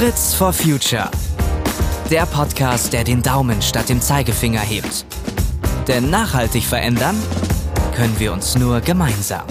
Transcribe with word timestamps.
Fritz 0.00 0.32
for 0.32 0.50
Future. 0.50 1.10
Der 2.10 2.24
Podcast, 2.24 2.94
der 2.94 3.04
den 3.04 3.20
Daumen 3.20 3.60
statt 3.60 3.90
dem 3.90 4.00
Zeigefinger 4.00 4.60
hebt. 4.60 5.04
Denn 5.88 6.08
nachhaltig 6.08 6.64
verändern 6.64 7.14
können 7.94 8.18
wir 8.18 8.32
uns 8.32 8.56
nur 8.56 8.80
gemeinsam. 8.80 9.44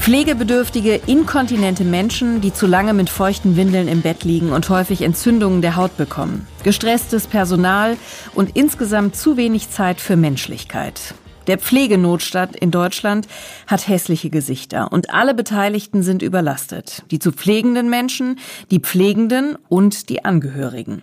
Pflegebedürftige, 0.00 1.00
inkontinente 1.06 1.84
Menschen, 1.84 2.40
die 2.40 2.52
zu 2.52 2.66
lange 2.66 2.92
mit 2.92 3.08
feuchten 3.08 3.54
Windeln 3.54 3.86
im 3.86 4.02
Bett 4.02 4.24
liegen 4.24 4.50
und 4.50 4.68
häufig 4.68 5.02
Entzündungen 5.02 5.62
der 5.62 5.76
Haut 5.76 5.96
bekommen. 5.96 6.48
Gestresstes 6.64 7.28
Personal 7.28 7.96
und 8.34 8.56
insgesamt 8.56 9.14
zu 9.14 9.36
wenig 9.36 9.70
Zeit 9.70 10.00
für 10.00 10.16
Menschlichkeit. 10.16 11.14
Der 11.50 11.58
Pflegenotstand 11.58 12.54
in 12.54 12.70
Deutschland 12.70 13.26
hat 13.66 13.88
hässliche 13.88 14.30
Gesichter 14.30 14.92
und 14.92 15.10
alle 15.10 15.34
Beteiligten 15.34 16.04
sind 16.04 16.22
überlastet. 16.22 17.02
Die 17.10 17.18
zu 17.18 17.32
pflegenden 17.32 17.90
Menschen, 17.90 18.38
die 18.70 18.78
Pflegenden 18.78 19.58
und 19.68 20.10
die 20.10 20.24
Angehörigen. 20.24 21.02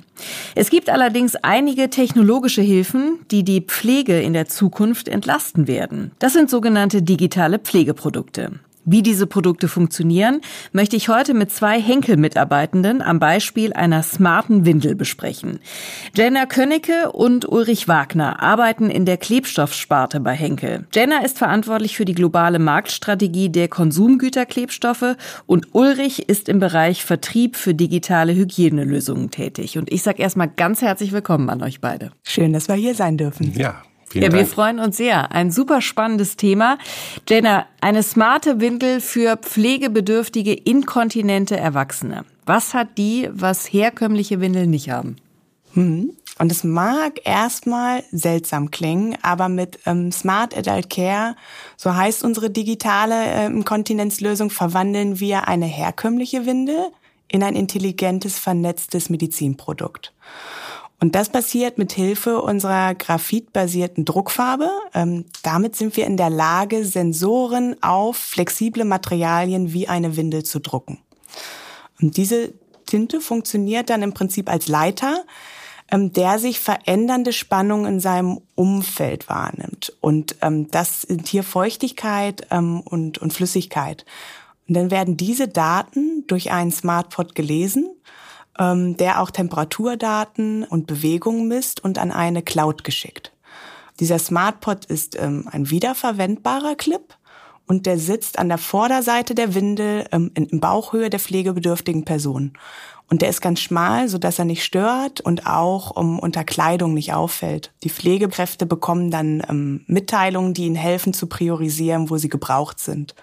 Es 0.56 0.70
gibt 0.70 0.90
allerdings 0.90 1.36
einige 1.36 1.90
technologische 1.90 2.62
Hilfen, 2.62 3.20
die 3.30 3.44
die 3.44 3.60
Pflege 3.60 4.22
in 4.22 4.32
der 4.32 4.48
Zukunft 4.48 5.10
entlasten 5.10 5.68
werden. 5.68 6.12
Das 6.20 6.32
sind 6.32 6.50
sogenannte 6.50 7.02
digitale 7.02 7.60
Pflegeprodukte. 7.60 8.54
Wie 8.90 9.04
diese 9.04 9.28
Produkte 9.28 9.68
funktionieren, 9.68 10.40
möchte 10.72 10.96
ich 10.96 11.10
heute 11.10 11.34
mit 11.34 11.52
zwei 11.52 11.78
Henkel-Mitarbeitenden 11.78 13.02
am 13.02 13.20
Beispiel 13.20 13.74
einer 13.74 14.02
smarten 14.02 14.66
Windel 14.66 14.96
besprechen. 14.96 15.60
Jenna 16.16 16.46
Könnecke 16.46 17.12
und 17.12 17.46
Ulrich 17.50 17.90
Wagner 17.90 18.42
arbeiten 18.42 18.90
in 18.90 19.04
der 19.04 19.18
Klebstoffsparte 19.18 20.22
bei 20.22 20.32
Henkel. 20.32 20.88
Jenna 20.94 21.18
ist 21.26 21.38
verantwortlich 21.38 21.98
für 21.98 22.06
die 22.06 22.16
globale 22.16 22.60
Marktstrategie 22.60 23.50
der 23.50 23.68
Konsumgüterklebstoffe 23.68 25.18
und 25.46 25.76
Ulrich 25.76 26.30
ist 26.30 26.48
im 26.48 26.60
Bereich 26.60 27.04
Vertrieb 27.04 27.58
für 27.58 27.74
digitale 27.74 28.34
Hygienelösungen 28.36 29.32
tätig. 29.32 29.78
Und 29.78 29.92
ich 29.92 30.02
sage 30.02 30.22
erstmal 30.22 30.48
ganz 30.48 30.82
herzlich 30.82 31.12
willkommen 31.12 31.50
an 31.50 31.62
euch 31.62 31.82
beide. 31.82 32.12
Schön, 32.24 32.54
dass 32.54 32.70
wir 32.70 32.76
hier 32.76 32.96
sein 32.96 33.18
dürfen. 33.18 33.52
Ja, 33.54 33.84
Vielen 34.10 34.24
ja, 34.24 34.30
Dank. 34.30 34.40
wir 34.40 34.48
freuen 34.48 34.80
uns 34.80 34.98
sehr. 34.98 35.32
Ein 35.32 35.52
super 35.52 35.82
spannendes 35.82 36.38
Thema. 36.38 36.78
Jenna, 37.28 37.66
eine 37.82 38.04
smarte 38.04 38.62
Windel 38.62 39.02
für 39.02 39.38
pflegebedürftige, 39.38 40.54
inkontinente 40.54 41.58
Erwachsene. 41.58 42.24
Was 42.46 42.74
hat 42.74 42.98
die, 42.98 43.30
was 43.32 43.66
herkömmliche 43.66 44.40
Windeln 44.40 44.70
nicht 44.70 44.90
haben? 44.90 45.18
Hm. 45.74 46.14
Und 46.40 46.52
es 46.52 46.64
mag 46.64 47.20
erstmal 47.26 48.04
seltsam 48.12 48.72
klingen, 48.72 49.18
aber 49.24 49.50
mit 49.50 49.80
ähm, 49.86 50.12
Smart 50.12 50.56
Adult 50.56 50.90
Care, 50.90 51.36
so 51.76 51.96
heißt 51.96 52.24
unsere 52.24 52.50
digitale 52.50 53.16
äh, 53.16 53.46
Inkontinenzlösung, 53.48 54.52
verwandeln 54.52 55.20
wir 55.20 55.48
eine 55.48 55.66
herkömmliche 55.66 56.46
Windel 56.46 56.92
in 57.28 57.44
ein 57.44 57.56
intelligentes, 57.56 58.40
vernetztes 58.40 59.10
Medizinprodukt. 59.10 60.14
Und 61.00 61.14
das 61.14 61.30
passiert 61.30 61.78
mit 61.78 61.92
Hilfe 61.92 62.42
unserer 62.42 62.96
graphitbasierten 62.96 64.04
Druckfarbe. 64.04 64.70
Ähm, 64.96 65.26
damit 65.44 65.76
sind 65.76 65.96
wir 65.96 66.08
in 66.08 66.18
der 66.18 66.32
Lage, 66.32 66.84
Sensoren 66.86 67.76
auf 67.84 68.18
flexible 68.18 68.84
Materialien 68.84 69.74
wie 69.74 69.88
eine 69.88 70.18
Windel 70.18 70.44
zu 70.44 70.60
drucken. 70.60 71.00
Und 72.02 72.18
diese 72.18 72.54
Tinte 72.88 73.22
funktioniert 73.22 73.92
dann 73.92 74.02
im 74.02 74.14
Prinzip 74.14 74.50
als 74.50 74.68
Leiter, 74.68 75.24
ähm, 75.92 76.14
der 76.14 76.40
sich 76.40 76.60
verändernde 76.60 77.32
Spannungen 77.32 77.94
in 77.94 78.00
seinem 78.00 78.42
Umfeld 78.56 79.30
wahrnimmt. 79.30 79.94
Und 80.02 80.36
ähm, 80.42 80.72
das 80.72 81.02
sind 81.02 81.28
hier 81.28 81.44
Feuchtigkeit 81.44 82.48
ähm, 82.50 82.82
und, 82.82 83.20
und 83.20 83.34
Flüssigkeit. 83.34 84.04
Und 84.68 84.74
dann 84.74 84.92
werden 84.92 85.16
diese 85.16 85.48
Daten 85.48 86.26
durch 86.28 86.52
einen 86.52 86.72
Smartpod 86.72 87.36
gelesen 87.36 87.90
ähm, 88.60 88.98
der 88.98 89.22
auch 89.22 89.32
Temperaturdaten 89.32 90.64
und 90.64 90.88
Bewegungen 90.88 91.48
misst 91.48 91.84
und 91.84 91.98
an 91.98 92.12
eine 92.12 92.42
Cloud 92.42 92.84
geschickt. 92.84 93.34
Dieser 94.00 94.20
SmartPod 94.20 94.86
ist 94.86 95.20
ähm, 95.20 95.48
ein 95.52 95.70
wiederverwendbarer 95.70 96.76
Clip 96.76 97.16
und 97.68 97.86
der 97.86 97.98
sitzt 97.98 98.40
an 98.40 98.48
der 98.48 98.58
Vorderseite 98.58 99.36
der 99.36 99.54
Windel 99.54 100.06
ähm, 100.12 100.32
in 100.36 100.60
Bauchhöhe 100.60 101.10
der 101.10 101.20
pflegebedürftigen 101.20 102.06
Person. 102.06 102.54
Und 103.10 103.22
der 103.22 103.30
ist 103.30 103.42
ganz 103.42 103.62
schmal, 103.62 104.10
so 104.10 104.18
dass 104.18 104.38
er 104.38 104.46
nicht 104.46 104.64
stört 104.64 105.22
und 105.22 105.48
auch 105.48 105.92
um, 105.92 106.20
unter 106.20 106.44
Kleidung 106.44 106.94
nicht 106.94 107.14
auffällt. 107.14 107.72
Die 107.84 107.90
Pflegekräfte 107.90 108.66
bekommen 108.66 109.12
dann 109.12 109.42
ähm, 109.50 109.86
Mitteilungen, 109.88 110.54
die 110.54 110.66
ihnen 110.66 110.76
helfen 110.76 111.14
zu 111.14 111.28
priorisieren, 111.28 112.10
wo 112.10 112.18
sie 112.18 112.30
gebraucht 112.30 112.80
sind, 112.80 113.16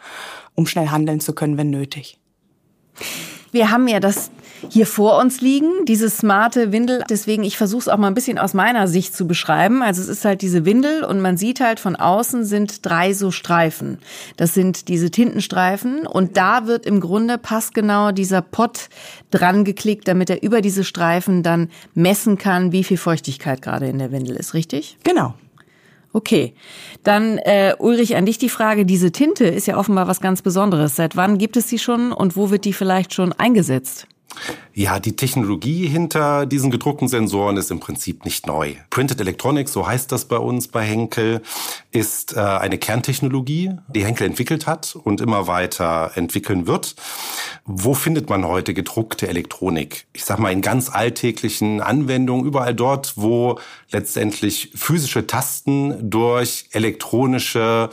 um 0.55 0.67
schnell 0.67 0.89
handeln 0.89 1.21
zu 1.21 1.35
können, 1.35 1.59
wenn 1.59 1.71
nötig. 1.71 2.19
Wir 3.53 3.71
haben 3.71 3.87
ja 3.87 4.01
das 4.01 4.31
hier 4.71 4.87
vor 4.87 5.19
uns 5.19 5.41
liegen, 5.41 5.85
diese 5.87 6.11
smarte 6.11 6.73
Windel. 6.73 7.05
Deswegen, 7.09 7.45
ich 7.45 7.57
versuche 7.57 7.81
es 7.81 7.89
auch 7.89 7.97
mal 7.97 8.09
ein 8.09 8.15
bisschen 8.15 8.39
aus 8.39 8.55
meiner 8.55 8.89
Sicht 8.89 9.15
zu 9.15 9.27
beschreiben. 9.27 9.83
Also 9.83 10.03
es 10.03 10.09
ist 10.09 10.25
halt 10.25 10.43
diese 10.43 10.65
Windel 10.65 11.05
und 11.05 11.21
man 11.21 11.37
sieht 11.37 11.61
halt 11.61 11.81
von 11.81 11.97
außen 11.97 12.45
sind 12.45 12.85
drei 12.85 13.13
so 13.13 13.31
Streifen. 13.31 13.99
Das 14.37 14.55
sind 14.55 14.89
diese 14.89 15.11
Tintenstreifen 15.11 16.07
und 16.07 16.37
da 16.37 16.67
wird 16.67 16.87
im 16.87 17.01
Grunde 17.01 17.39
passgenau 17.39 18.13
dieser 18.13 18.43
Pott 18.43 18.89
dran 19.31 19.65
geklickt, 19.65 20.09
damit 20.09 20.31
er 20.31 20.43
über 20.43 20.61
diese 20.61 20.85
Streifen 20.85 21.43
dann 21.43 21.71
messen 21.95 22.39
kann, 22.39 22.73
wie 22.73 22.85
viel 22.85 22.99
Feuchtigkeit 22.99 23.63
gerade 23.63 23.87
in 23.87 23.99
der 23.99 24.13
Windel 24.13 24.37
ist, 24.37 24.55
richtig? 24.55 24.99
Genau. 25.05 25.35
Okay, 26.13 26.55
dann 27.03 27.39
äh, 27.39 27.75
Ulrich 27.77 28.15
an 28.15 28.25
dich 28.25 28.39
die 28.39 28.49
Frage, 28.49 28.87
diese 28.87 29.11
Tinte 29.11 29.47
ist 29.47 29.67
ja 29.67 29.77
offenbar 29.77 30.07
was 30.07 30.21
ganz 30.21 30.43
Besonderes. 30.43 30.95
Seit 30.95 31.17
wann 31.17 31.39
gibt 31.39 31.57
es 31.57 31.69
sie 31.69 31.81
schon 31.81 32.13
und 32.13 32.37
wo 32.37 32.51
wird 32.51 32.65
die 32.65 32.73
vielleicht 32.73 33.13
schon 33.13 33.33
eingesetzt? 33.33 34.07
Ja, 34.73 34.99
die 34.99 35.15
Technologie 35.15 35.87
hinter 35.87 36.47
diesen 36.47 36.71
gedruckten 36.71 37.09
Sensoren 37.09 37.57
ist 37.57 37.71
im 37.71 37.81
Prinzip 37.81 38.25
nicht 38.25 38.47
neu. 38.47 38.75
Printed 38.91 39.21
Electronics, 39.21 39.73
so 39.73 39.87
heißt 39.87 40.11
das 40.11 40.25
bei 40.25 40.37
uns 40.37 40.69
bei 40.69 40.83
Henkel, 40.83 41.43
ist 41.93 42.37
äh, 42.37 42.41
eine 42.41 42.79
Kerntechnologie, 42.79 43.73
die 43.89 44.05
Henkel 44.05 44.27
entwickelt 44.27 44.67
hat 44.67 44.97
und 44.97 45.21
immer 45.21 45.47
weiter 45.47 46.13
entwickeln 46.17 46.67
wird. 46.67 46.97
Wo 47.65 47.95
findet 47.95 48.29
man 48.29 48.45
heute 48.45 48.75
gedruckte 48.75 49.29
Elektronik? 49.29 50.07
Ich 50.13 50.25
sag 50.25 50.39
mal 50.39 50.53
in 50.53 50.61
ganz 50.61 50.91
alltäglichen 50.91 51.81
Anwendungen, 51.81 52.45
überall 52.45 52.75
dort, 52.75 53.15
wo 53.17 53.59
letztendlich 53.91 54.73
physische 54.75 55.27
Tasten 55.27 56.11
durch 56.11 56.67
elektronische 56.73 57.91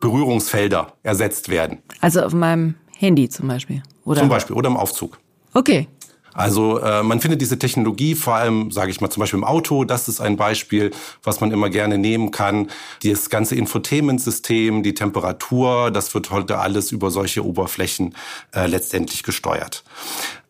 Berührungsfelder 0.00 0.94
ersetzt 1.02 1.48
werden. 1.48 1.78
Also 2.00 2.22
auf 2.22 2.32
meinem 2.32 2.74
Handy 2.96 3.28
zum 3.28 3.48
Beispiel. 3.48 3.82
Oder? 4.04 4.20
Zum 4.20 4.28
Beispiel 4.28 4.56
oder 4.56 4.68
im 4.68 4.76
Aufzug. 4.76 5.18
Okay. 5.54 5.88
Also 6.34 6.80
äh, 6.80 7.04
man 7.04 7.20
findet 7.20 7.40
diese 7.40 7.58
Technologie 7.58 8.16
vor 8.16 8.34
allem, 8.34 8.72
sage 8.72 8.90
ich 8.90 9.00
mal, 9.00 9.08
zum 9.08 9.20
Beispiel 9.20 9.38
im 9.38 9.44
Auto. 9.44 9.84
Das 9.84 10.08
ist 10.08 10.20
ein 10.20 10.36
Beispiel, 10.36 10.90
was 11.22 11.40
man 11.40 11.52
immer 11.52 11.70
gerne 11.70 11.96
nehmen 11.96 12.32
kann. 12.32 12.70
Das 13.04 13.30
ganze 13.30 13.54
Infotainment-System, 13.54 14.82
die 14.82 14.94
Temperatur, 14.94 15.92
das 15.92 16.12
wird 16.12 16.32
heute 16.32 16.58
alles 16.58 16.90
über 16.90 17.12
solche 17.12 17.44
Oberflächen 17.44 18.16
äh, 18.52 18.66
letztendlich 18.66 19.22
gesteuert. 19.22 19.84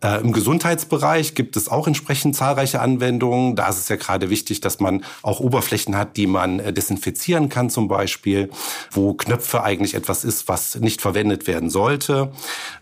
Äh, 0.05 0.21
Im 0.21 0.33
Gesundheitsbereich 0.33 1.35
gibt 1.35 1.57
es 1.57 1.69
auch 1.69 1.87
entsprechend 1.87 2.37
zahlreiche 2.37 2.81
Anwendungen. 2.81 3.57
Da 3.57 3.69
ist 3.71 3.79
es 3.79 3.89
ja 3.89 3.97
gerade 3.97 4.29
wichtig, 4.29 4.61
dass 4.61 4.79
man 4.79 5.03
auch 5.23 5.41
Oberflächen 5.41 5.97
hat, 5.97 6.19
die 6.19 6.27
man 6.27 6.61
äh, 6.61 6.75
desinfizieren 6.75 7.49
kann 7.49 7.71
zum 7.71 7.89
Beispiel, 7.89 8.51
wo 8.91 9.15
Knöpfe 9.15 9.63
eigentlich 9.63 9.95
etwas 9.95 10.23
ist, 10.25 10.47
was 10.47 10.75
nicht 10.75 11.01
verwendet 11.01 11.47
werden 11.47 11.71
sollte. 11.71 12.33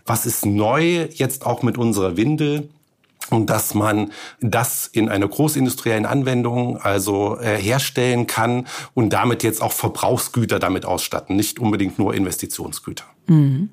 Was 0.05 0.25
ist 0.25 0.45
neu 0.45 1.07
jetzt 1.13 1.45
auch 1.45 1.63
mit 1.63 1.77
unserer 1.77 2.17
Windel? 2.17 2.69
und 3.29 3.49
dass 3.49 3.73
man 3.73 4.11
das 4.41 4.85
in 4.85 5.07
einer 5.07 5.29
großindustriellen 5.29 6.05
Anwendung 6.05 6.77
also 6.77 7.39
äh, 7.39 7.55
herstellen 7.55 8.27
kann 8.27 8.67
und 8.95 9.11
damit 9.11 9.43
jetzt 9.43 9.61
auch 9.61 9.71
Verbrauchsgüter 9.71 10.59
damit 10.59 10.85
ausstatten, 10.85 11.37
nicht 11.37 11.57
unbedingt 11.57 11.97
nur 11.97 12.13
Investitionsgüter. 12.13 13.05
Mhm. 13.27 13.69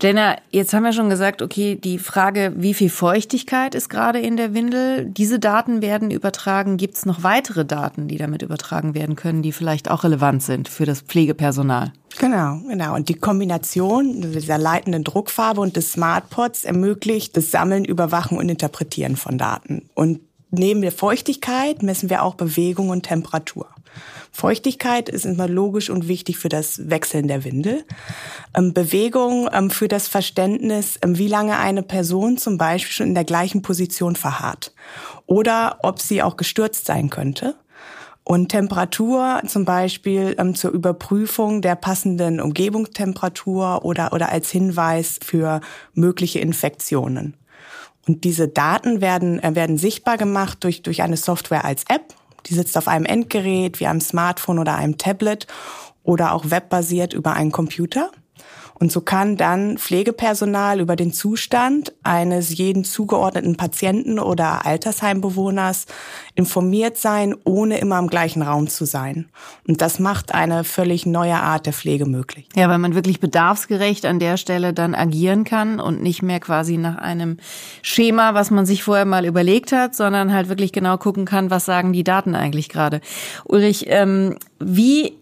Jenna, 0.00 0.36
jetzt 0.50 0.74
haben 0.74 0.82
wir 0.82 0.92
schon 0.92 1.08
gesagt, 1.08 1.40
okay, 1.40 1.74
die 1.76 1.98
Frage, 1.98 2.52
wie 2.56 2.74
viel 2.74 2.90
Feuchtigkeit 2.90 3.74
ist 3.74 3.88
gerade 3.88 4.20
in 4.20 4.36
der 4.36 4.52
Windel, 4.52 5.06
diese 5.06 5.38
Daten 5.38 5.80
werden 5.80 6.10
übertragen. 6.10 6.76
Gibt 6.76 6.96
es 6.96 7.06
noch 7.06 7.22
weitere 7.22 7.64
Daten, 7.64 8.06
die 8.06 8.18
damit 8.18 8.42
übertragen 8.42 8.94
werden 8.94 9.16
können, 9.16 9.42
die 9.42 9.52
vielleicht 9.52 9.90
auch 9.90 10.04
relevant 10.04 10.42
sind 10.42 10.68
für 10.68 10.84
das 10.84 11.00
Pflegepersonal? 11.00 11.92
Genau, 12.18 12.60
genau. 12.68 12.94
Und 12.94 13.08
die 13.08 13.14
Kombination 13.14 14.32
dieser 14.32 14.58
leitenden 14.58 15.02
Druckfarbe 15.02 15.62
und 15.62 15.76
des 15.76 15.92
Smartpods 15.92 16.64
ermöglicht 16.64 17.36
das 17.36 17.50
Sammeln, 17.50 17.84
Überwachen 17.84 18.36
und 18.36 18.48
Interpretieren 18.50 19.16
von 19.16 19.38
Daten. 19.38 19.88
Und 19.94 20.20
neben 20.50 20.82
der 20.82 20.92
Feuchtigkeit 20.92 21.82
messen 21.82 22.10
wir 22.10 22.22
auch 22.22 22.34
Bewegung 22.34 22.90
und 22.90 23.04
Temperatur. 23.04 23.68
Feuchtigkeit 24.36 25.08
ist 25.08 25.24
immer 25.24 25.48
logisch 25.48 25.88
und 25.88 26.08
wichtig 26.08 26.36
für 26.36 26.50
das 26.50 26.90
Wechseln 26.90 27.26
der 27.26 27.42
Windel. 27.42 27.84
Ähm, 28.54 28.74
Bewegung 28.74 29.48
ähm, 29.50 29.70
für 29.70 29.88
das 29.88 30.08
Verständnis, 30.08 30.98
ähm, 31.00 31.16
wie 31.16 31.26
lange 31.26 31.58
eine 31.58 31.82
Person 31.82 32.36
zum 32.36 32.58
Beispiel 32.58 32.92
schon 32.92 33.06
in 33.08 33.14
der 33.14 33.24
gleichen 33.24 33.62
Position 33.62 34.14
verharrt 34.14 34.74
oder 35.24 35.78
ob 35.82 36.00
sie 36.00 36.22
auch 36.22 36.36
gestürzt 36.36 36.84
sein 36.84 37.08
könnte. 37.08 37.56
Und 38.24 38.50
Temperatur 38.50 39.40
zum 39.46 39.64
Beispiel 39.64 40.34
ähm, 40.38 40.54
zur 40.54 40.72
Überprüfung 40.72 41.62
der 41.62 41.74
passenden 41.74 42.38
Umgebungstemperatur 42.38 43.86
oder, 43.86 44.12
oder 44.12 44.30
als 44.30 44.50
Hinweis 44.50 45.18
für 45.24 45.62
mögliche 45.94 46.40
Infektionen. 46.40 47.38
Und 48.06 48.24
diese 48.24 48.48
Daten 48.48 49.00
werden, 49.00 49.42
äh, 49.42 49.54
werden 49.54 49.78
sichtbar 49.78 50.18
gemacht 50.18 50.62
durch, 50.62 50.82
durch 50.82 51.02
eine 51.02 51.16
Software 51.16 51.64
als 51.64 51.84
App. 51.88 52.14
Die 52.46 52.54
sitzt 52.54 52.76
auf 52.76 52.88
einem 52.88 53.04
Endgerät 53.04 53.80
wie 53.80 53.86
einem 53.86 54.00
Smartphone 54.00 54.58
oder 54.58 54.76
einem 54.76 54.98
Tablet 54.98 55.46
oder 56.02 56.32
auch 56.32 56.50
webbasiert 56.50 57.12
über 57.12 57.32
einen 57.34 57.52
Computer. 57.52 58.10
Und 58.78 58.92
so 58.92 59.00
kann 59.00 59.36
dann 59.36 59.78
Pflegepersonal 59.78 60.80
über 60.80 60.96
den 60.96 61.12
Zustand 61.12 61.94
eines 62.02 62.56
jeden 62.56 62.84
zugeordneten 62.84 63.56
Patienten 63.56 64.18
oder 64.18 64.66
Altersheimbewohners 64.66 65.86
informiert 66.34 66.98
sein, 66.98 67.34
ohne 67.44 67.78
immer 67.78 67.98
im 67.98 68.08
gleichen 68.08 68.42
Raum 68.42 68.68
zu 68.68 68.84
sein. 68.84 69.28
Und 69.66 69.80
das 69.80 69.98
macht 69.98 70.34
eine 70.34 70.64
völlig 70.64 71.06
neue 71.06 71.36
Art 71.36 71.66
der 71.66 71.72
Pflege 71.72 72.06
möglich. 72.06 72.48
Ja, 72.54 72.68
weil 72.68 72.78
man 72.78 72.94
wirklich 72.94 73.20
bedarfsgerecht 73.20 74.04
an 74.04 74.18
der 74.18 74.36
Stelle 74.36 74.74
dann 74.74 74.94
agieren 74.94 75.44
kann 75.44 75.80
und 75.80 76.02
nicht 76.02 76.22
mehr 76.22 76.40
quasi 76.40 76.76
nach 76.76 76.96
einem 76.98 77.38
Schema, 77.82 78.34
was 78.34 78.50
man 78.50 78.66
sich 78.66 78.82
vorher 78.82 79.06
mal 79.06 79.24
überlegt 79.24 79.72
hat, 79.72 79.94
sondern 79.94 80.32
halt 80.32 80.48
wirklich 80.48 80.72
genau 80.72 80.98
gucken 80.98 81.24
kann, 81.24 81.50
was 81.50 81.64
sagen 81.64 81.92
die 81.92 82.04
Daten 82.04 82.34
eigentlich 82.34 82.68
gerade. 82.68 83.00
Ulrich, 83.44 83.86
ähm, 83.88 84.36
wie 84.58 85.14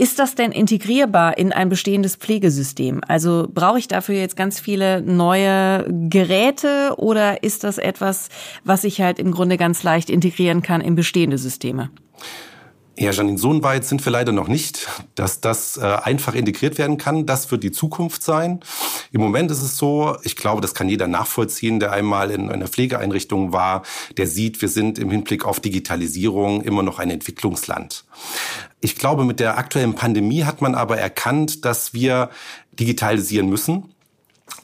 ist 0.00 0.18
das 0.18 0.34
denn 0.34 0.50
integrierbar 0.50 1.36
in 1.36 1.52
ein 1.52 1.68
bestehendes 1.68 2.16
Pflegesystem? 2.16 3.02
Also 3.06 3.46
brauche 3.52 3.78
ich 3.78 3.86
dafür 3.86 4.14
jetzt 4.14 4.34
ganz 4.34 4.58
viele 4.58 5.02
neue 5.02 5.84
Geräte 6.08 6.94
oder 6.96 7.42
ist 7.42 7.64
das 7.64 7.76
etwas, 7.76 8.30
was 8.64 8.84
ich 8.84 9.02
halt 9.02 9.18
im 9.18 9.30
Grunde 9.30 9.58
ganz 9.58 9.82
leicht 9.82 10.08
integrieren 10.08 10.62
kann 10.62 10.80
in 10.80 10.94
bestehende 10.94 11.36
Systeme? 11.36 11.90
Ja, 13.00 13.12
Janine, 13.12 13.38
so 13.38 13.62
weit 13.62 13.86
sind 13.86 14.04
wir 14.04 14.12
leider 14.12 14.30
noch 14.30 14.46
nicht, 14.46 14.86
dass 15.14 15.40
das 15.40 15.78
äh, 15.78 15.86
einfach 15.86 16.34
integriert 16.34 16.76
werden 16.76 16.98
kann. 16.98 17.24
Das 17.24 17.50
wird 17.50 17.62
die 17.62 17.72
Zukunft 17.72 18.22
sein. 18.22 18.60
Im 19.10 19.22
Moment 19.22 19.50
ist 19.50 19.62
es 19.62 19.78
so, 19.78 20.18
ich 20.22 20.36
glaube, 20.36 20.60
das 20.60 20.74
kann 20.74 20.86
jeder 20.86 21.06
nachvollziehen, 21.06 21.80
der 21.80 21.92
einmal 21.92 22.30
in 22.30 22.50
einer 22.50 22.68
Pflegeeinrichtung 22.68 23.54
war, 23.54 23.84
der 24.18 24.26
sieht, 24.26 24.60
wir 24.60 24.68
sind 24.68 24.98
im 24.98 25.10
Hinblick 25.10 25.46
auf 25.46 25.60
Digitalisierung 25.60 26.60
immer 26.60 26.82
noch 26.82 26.98
ein 26.98 27.08
Entwicklungsland. 27.08 28.04
Ich 28.82 28.96
glaube, 28.96 29.24
mit 29.24 29.40
der 29.40 29.56
aktuellen 29.56 29.94
Pandemie 29.94 30.44
hat 30.44 30.60
man 30.60 30.74
aber 30.74 30.98
erkannt, 30.98 31.64
dass 31.64 31.94
wir 31.94 32.28
digitalisieren 32.78 33.48
müssen 33.48 33.94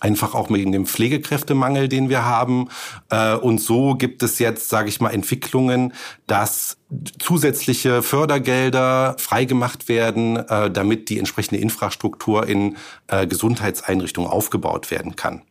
Einfach 0.00 0.35
auch 0.35 0.50
wegen 0.50 0.73
dem 0.73 0.87
Pflegekräftemangel, 0.87 1.88
den 1.88 2.09
wir 2.09 2.25
haben. 2.25 2.69
Äh, 3.11 3.35
und 3.35 3.61
so 3.61 3.94
gibt 3.94 4.23
es 4.23 4.38
jetzt, 4.38 4.69
sage 4.69 4.88
ich 4.88 5.00
mal, 5.00 5.11
Entwicklungen, 5.11 5.94
dass 6.27 6.77
zusätzliche 7.19 8.03
Fördergelder 8.03 9.17
freigemacht 9.19 9.88
werden, 9.88 10.37
äh, 10.37 10.71
damit 10.71 11.09
die 11.09 11.19
entsprechende 11.19 11.61
Infrastruktur 11.61 12.47
in 12.47 12.77
äh, 13.09 13.27
Gesundheitseinrichtungen 13.27 14.31
aufgebaut 14.31 14.91
werden 14.91 15.17
kann. 15.17 15.43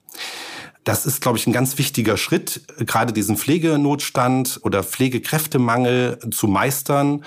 Das 0.86 1.08
ist, 1.08 1.20
glaube 1.20 1.40
ich, 1.40 1.48
ein 1.48 1.54
ganz 1.54 1.80
wichtiger 1.80 2.16
Schritt, 2.16 2.62
gerade 2.78 3.12
diesen 3.12 3.38
Pflegenotstand 3.38 4.60
oder 4.64 4.84
Pflegekräftemangel 4.84 6.20
zu 6.30 6.48
meistern. 6.48 7.26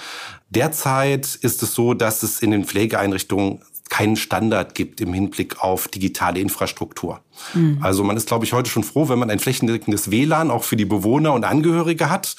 Derzeit 0.49 1.35
ist 1.35 1.65
es 1.65 1.75
so, 1.75 1.93
dass 1.93 2.23
es 2.23 2.41
in 2.41 2.53
den 2.53 2.65
Pflegeeinrichtungen 2.65 3.63
keinen 3.99 4.15
Standard 4.15 4.77
gibt 4.77 5.01
im 5.01 5.13
Hinblick 5.13 5.61
auf 5.61 5.89
digitale 5.89 6.39
Infrastruktur. 6.39 7.19
Mhm. 7.55 7.79
Also 7.81 8.05
man 8.05 8.17
ist, 8.17 8.29
glaube 8.29 8.45
ich, 8.45 8.53
heute 8.53 8.71
schon 8.71 8.85
froh, 8.85 9.09
wenn 9.09 9.19
man 9.19 9.29
ein 9.29 9.41
flächendeckendes 9.41 10.13
WLAN 10.13 10.53
auch 10.53 10.63
für 10.63 10.77
die 10.77 10.85
Bewohner 10.85 11.33
und 11.33 11.43
Angehörige 11.45 12.09
hat. 12.09 12.37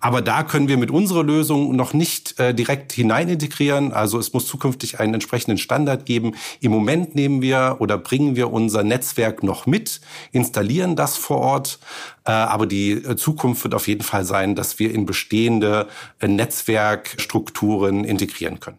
Aber 0.00 0.22
da 0.22 0.42
können 0.42 0.68
wir 0.68 0.78
mit 0.78 0.90
unserer 0.90 1.22
Lösung 1.22 1.76
noch 1.76 1.92
nicht 1.92 2.40
äh, 2.40 2.54
direkt 2.54 2.92
hinein 2.92 3.28
integrieren. 3.28 3.92
Also 3.92 4.18
es 4.18 4.32
muss 4.32 4.46
zukünftig 4.46 5.00
einen 5.00 5.12
entsprechenden 5.12 5.58
Standard 5.58 6.06
geben. 6.06 6.34
Im 6.60 6.72
Moment 6.72 7.14
nehmen 7.14 7.42
wir 7.42 7.76
oder 7.80 7.98
bringen 7.98 8.34
wir 8.34 8.50
unser 8.50 8.82
Netzwerk 8.82 9.42
noch 9.42 9.66
mit, 9.66 10.00
installieren 10.32 10.96
das 10.96 11.18
vor 11.18 11.40
Ort. 11.40 11.78
Äh, 12.24 12.30
aber 12.30 12.64
die 12.64 12.92
äh, 12.92 13.16
Zukunft 13.16 13.64
wird 13.64 13.74
auf 13.74 13.86
jeden 13.86 14.02
Fall 14.02 14.24
sein, 14.24 14.54
dass 14.54 14.78
wir 14.78 14.94
in 14.94 15.04
bestehende 15.04 15.88
äh, 16.20 16.28
Netzwerkstrukturen 16.28 18.04
integrieren 18.04 18.60
können. 18.60 18.78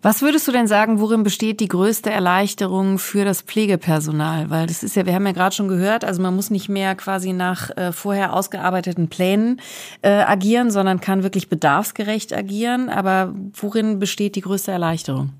Was 0.00 0.22
würdest 0.22 0.46
du 0.46 0.52
denn 0.52 0.68
sagen, 0.68 1.00
worin 1.00 1.24
besteht 1.24 1.58
die 1.58 1.66
größte 1.66 2.08
Erleichterung 2.08 2.98
für 2.98 3.24
das 3.24 3.42
Pflegepersonal? 3.42 4.48
Weil 4.48 4.68
das 4.68 4.84
ist 4.84 4.94
ja, 4.94 5.06
wir 5.06 5.14
haben 5.14 5.26
ja 5.26 5.32
gerade 5.32 5.56
schon 5.56 5.66
gehört, 5.66 6.04
also 6.04 6.22
man 6.22 6.36
muss 6.36 6.50
nicht 6.50 6.68
mehr 6.68 6.94
quasi 6.94 7.32
nach 7.32 7.76
äh, 7.76 7.90
vorher 7.90 8.32
ausgearbeiteten 8.32 9.08
Plänen 9.08 9.60
äh, 10.02 10.10
agieren, 10.10 10.70
sondern 10.70 11.00
kann 11.00 11.24
wirklich 11.24 11.48
bedarfsgerecht 11.48 12.32
agieren. 12.32 12.90
Aber 12.90 13.34
worin 13.54 13.98
besteht 13.98 14.36
die 14.36 14.40
größte 14.40 14.70
Erleichterung? 14.70 15.30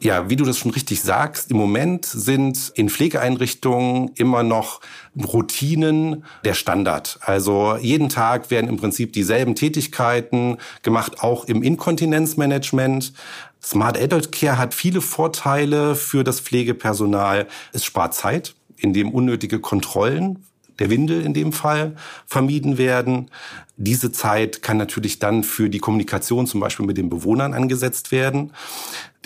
Ja, 0.00 0.30
wie 0.30 0.36
du 0.36 0.44
das 0.44 0.58
schon 0.58 0.70
richtig 0.70 1.02
sagst, 1.02 1.50
im 1.50 1.56
Moment 1.56 2.06
sind 2.06 2.70
in 2.76 2.88
Pflegeeinrichtungen 2.88 4.12
immer 4.14 4.44
noch 4.44 4.80
Routinen 5.20 6.24
der 6.44 6.54
Standard. 6.54 7.18
Also 7.22 7.76
jeden 7.80 8.08
Tag 8.08 8.52
werden 8.52 8.68
im 8.68 8.76
Prinzip 8.76 9.12
dieselben 9.12 9.56
Tätigkeiten 9.56 10.58
gemacht, 10.82 11.20
auch 11.20 11.46
im 11.46 11.64
Inkontinenzmanagement. 11.64 13.12
Smart 13.60 14.00
Adult 14.00 14.30
Care 14.30 14.56
hat 14.56 14.72
viele 14.72 15.00
Vorteile 15.00 15.96
für 15.96 16.22
das 16.22 16.38
Pflegepersonal. 16.38 17.48
Es 17.72 17.84
spart 17.84 18.14
Zeit, 18.14 18.54
indem 18.76 19.10
unnötige 19.10 19.58
Kontrollen 19.58 20.44
der 20.78 20.90
Windel 20.90 21.24
in 21.24 21.34
dem 21.34 21.52
Fall 21.52 21.96
vermieden 22.26 22.78
werden. 22.78 23.30
Diese 23.76 24.10
Zeit 24.10 24.62
kann 24.62 24.76
natürlich 24.76 25.18
dann 25.18 25.44
für 25.44 25.70
die 25.70 25.78
Kommunikation 25.78 26.46
zum 26.46 26.60
Beispiel 26.60 26.86
mit 26.86 26.96
den 26.96 27.08
Bewohnern 27.08 27.54
angesetzt 27.54 28.10
werden. 28.10 28.52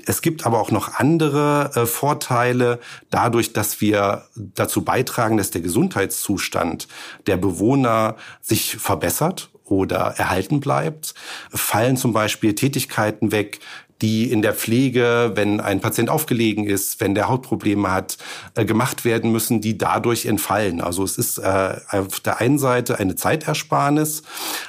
Es 0.07 0.23
gibt 0.23 0.47
aber 0.47 0.61
auch 0.61 0.71
noch 0.71 0.95
andere 0.95 1.71
äh, 1.75 1.87
Vorteile 1.87 2.81
dadurch, 3.11 3.53
dass 3.53 3.81
wir 3.81 4.25
dazu 4.35 4.83
beitragen, 4.83 5.37
dass 5.37 5.51
der 5.51 5.61
Gesundheitszustand 5.61 6.89
der 7.27 7.37
Bewohner 7.37 8.17
sich 8.41 8.77
verbessert 8.77 9.51
oder 9.65 10.15
erhalten 10.19 10.61
bleibt, 10.61 11.15
fallen 11.51 11.97
zum 11.97 12.13
Beispiel 12.13 12.55
Tätigkeiten 12.55 13.33
weg, 13.33 13.61
die 14.03 14.31
in 14.31 14.43
der 14.43 14.53
Pflege, 14.53 15.33
wenn 15.35 15.61
ein 15.61 15.81
Patient 15.81 16.11
aufgelegen 16.11 16.67
ist, 16.67 17.01
wenn 17.01 17.15
der 17.15 17.29
Hautprobleme 17.29 17.91
hat, 17.91 18.19
äh, 18.57 18.65
gemacht 18.65 19.05
werden 19.05 19.31
müssen, 19.31 19.61
die 19.61 19.79
dadurch 19.79 20.27
entfallen. 20.27 20.81
Also 20.81 21.05
es 21.05 21.17
ist 21.17 21.39
äh, 21.39 21.77
auf 21.89 22.21
der 22.21 22.41
einen 22.41 22.59
Seite 22.59 22.99
eine 22.99 23.15
Zeitersparnis, 23.15 24.25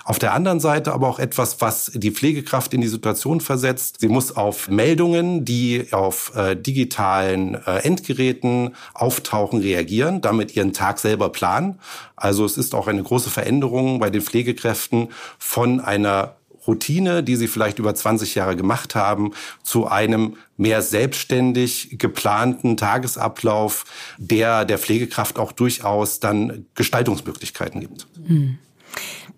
auf 0.05 0.19
der 0.19 0.33
anderen 0.33 0.59
Seite 0.59 0.93
aber 0.93 1.07
auch 1.07 1.19
etwas, 1.19 1.59
was 1.61 1.91
die 1.95 2.11
Pflegekraft 2.11 2.73
in 2.73 2.81
die 2.81 2.87
Situation 2.87 3.41
versetzt. 3.41 3.97
Sie 3.99 4.07
muss 4.07 4.35
auf 4.35 4.69
Meldungen, 4.69 5.43
die 5.43 5.87
auf 5.91 6.35
äh, 6.35 6.55
digitalen 6.55 7.55
Endgeräten 7.65 8.75
auftauchen, 8.93 9.61
reagieren, 9.61 10.21
damit 10.21 10.55
ihren 10.55 10.73
Tag 10.73 10.99
selber 10.99 11.29
planen. 11.29 11.79
Also 12.15 12.45
es 12.45 12.57
ist 12.57 12.75
auch 12.75 12.87
eine 12.87 13.01
große 13.01 13.29
Veränderung 13.29 13.99
bei 13.99 14.09
den 14.09 14.21
Pflegekräften 14.21 15.09
von 15.39 15.79
einer 15.79 16.35
Routine, 16.67 17.23
die 17.23 17.35
sie 17.35 17.47
vielleicht 17.47 17.79
über 17.79 17.93
20 17.93 18.35
Jahre 18.35 18.55
gemacht 18.55 18.95
haben, 18.95 19.31
zu 19.63 19.87
einem 19.87 20.37
mehr 20.57 20.81
selbstständig 20.81 21.97
geplanten 21.99 22.77
Tagesablauf, 22.77 23.85
der 24.17 24.65
der 24.65 24.77
Pflegekraft 24.77 25.39
auch 25.39 25.51
durchaus 25.51 26.19
dann 26.19 26.65
Gestaltungsmöglichkeiten 26.75 27.81
gibt. 27.81 28.07
Hm. 28.25 28.57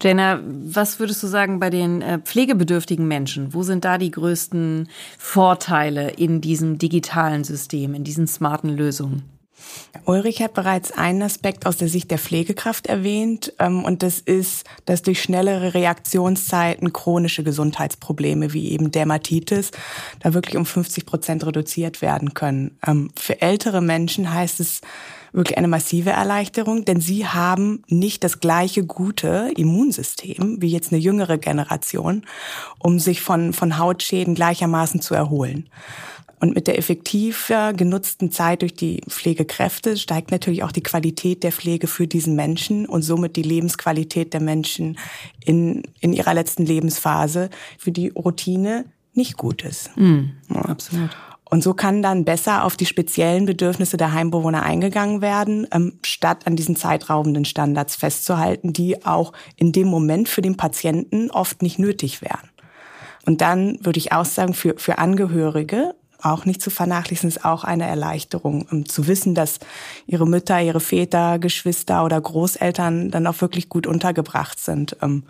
Jenna, 0.01 0.41
was 0.43 0.99
würdest 0.99 1.23
du 1.23 1.27
sagen 1.27 1.59
bei 1.59 1.69
den 1.69 2.01
äh, 2.01 2.19
pflegebedürftigen 2.19 3.07
Menschen? 3.07 3.53
Wo 3.53 3.63
sind 3.63 3.85
da 3.85 3.97
die 3.97 4.11
größten 4.11 4.89
Vorteile 5.17 6.11
in 6.11 6.41
diesem 6.41 6.77
digitalen 6.77 7.45
System, 7.45 7.93
in 7.93 8.03
diesen 8.03 8.27
smarten 8.27 8.75
Lösungen? 8.75 9.23
Ulrich 10.05 10.41
hat 10.41 10.53
bereits 10.53 10.91
einen 10.91 11.21
Aspekt 11.21 11.65
aus 11.65 11.77
der 11.77 11.87
Sicht 11.87 12.11
der 12.11 12.17
Pflegekraft 12.17 12.87
erwähnt, 12.87 13.53
ähm, 13.59 13.83
und 13.83 14.03
das 14.03 14.19
ist, 14.19 14.65
dass 14.85 15.01
durch 15.01 15.21
schnellere 15.21 15.73
Reaktionszeiten 15.73 16.93
chronische 16.93 17.43
Gesundheitsprobleme 17.43 18.53
wie 18.53 18.71
eben 18.71 18.91
Dermatitis 18.91 19.71
da 20.19 20.33
wirklich 20.33 20.57
um 20.57 20.65
50 20.65 21.05
Prozent 21.05 21.45
reduziert 21.45 22.01
werden 22.01 22.33
können. 22.33 22.77
Ähm, 22.85 23.09
für 23.15 23.41
ältere 23.41 23.81
Menschen 23.81 24.33
heißt 24.33 24.59
es 24.59 24.81
wirklich 25.35 25.57
eine 25.57 25.67
massive 25.67 26.11
Erleichterung, 26.11 26.85
denn 26.85 27.01
sie 27.01 27.27
haben 27.27 27.83
nicht 27.87 28.23
das 28.23 28.39
gleiche 28.39 28.85
gute 28.85 29.51
Immunsystem 29.55 30.61
wie 30.61 30.69
jetzt 30.69 30.91
eine 30.91 31.01
jüngere 31.01 31.37
Generation, 31.37 32.23
um 32.79 32.99
sich 32.99 33.21
von, 33.21 33.51
von 33.53 33.77
Hautschäden 33.77 34.33
gleichermaßen 34.35 35.01
zu 35.01 35.13
erholen. 35.13 35.69
Und 36.39 36.53
mit 36.53 36.67
der 36.67 36.77
effektiver 36.77 37.73
genutzten 37.73 38.31
Zeit 38.31 38.61
durch 38.61 38.75
die 38.75 39.01
Pflegekräfte 39.07 39.97
steigt 39.97 40.31
natürlich 40.31 40.63
auch 40.63 40.71
die 40.71 40.83
Qualität 40.83 41.43
der 41.43 41.51
Pflege 41.51 41.87
für 41.87 42.07
diesen 42.07 42.35
Menschen 42.35 42.85
und 42.85 43.03
somit 43.03 43.35
die 43.35 43.41
Lebensqualität 43.41 44.33
der 44.33 44.41
Menschen 44.41 44.97
in, 45.43 45.83
in 46.01 46.13
ihrer 46.13 46.33
letzten 46.33 46.65
Lebensphase, 46.65 47.49
für 47.77 47.91
die 47.91 48.09
Routine 48.09 48.85
nicht 49.13 49.37
gut 49.37 49.63
ist. 49.63 49.95
Mm, 49.95 50.31
ja. 50.53 50.61
Absolut. 50.61 51.09
Und 51.49 51.63
so 51.63 51.73
kann 51.73 52.01
dann 52.01 52.25
besser 52.25 52.63
auf 52.63 52.75
die 52.75 52.87
speziellen 52.87 53.45
Bedürfnisse 53.45 53.97
der 53.97 54.13
Heimbewohner 54.13 54.63
eingegangen 54.63 55.21
werden, 55.21 55.67
ähm, 55.71 55.99
statt 56.03 56.47
an 56.47 56.55
diesen 56.55 56.75
zeitraubenden 56.75 57.45
Standards 57.45 57.95
festzuhalten, 57.95 58.73
die 58.73 59.05
auch 59.05 59.31
in 59.55 59.71
dem 59.71 59.87
Moment 59.87 60.27
für 60.27 60.41
den 60.41 60.57
Patienten 60.57 61.29
oft 61.31 61.61
nicht 61.61 61.79
nötig 61.79 62.21
wären. 62.21 62.49
Und 63.25 63.41
dann 63.41 63.77
würde 63.81 63.99
ich 63.99 64.11
auch 64.11 64.25
sagen, 64.25 64.53
für, 64.53 64.75
für 64.77 64.97
Angehörige 64.97 65.95
auch 66.25 66.45
nicht 66.45 66.61
zu 66.61 66.69
vernachlässigen, 66.69 67.29
ist 67.29 67.45
auch 67.45 67.63
eine 67.63 67.85
Erleichterung, 67.85 68.67
um 68.69 68.85
zu 68.85 69.07
wissen, 69.07 69.35
dass 69.35 69.59
ihre 70.07 70.27
Mütter, 70.27 70.61
ihre 70.61 70.79
Väter, 70.79 71.39
Geschwister 71.39 72.03
oder 72.03 72.19
Großeltern 72.19 73.11
dann 73.11 73.27
auch 73.27 73.41
wirklich 73.41 73.69
gut 73.69 73.87
untergebracht 73.87 74.59
sind. 74.59 74.97
Ähm, 75.01 75.23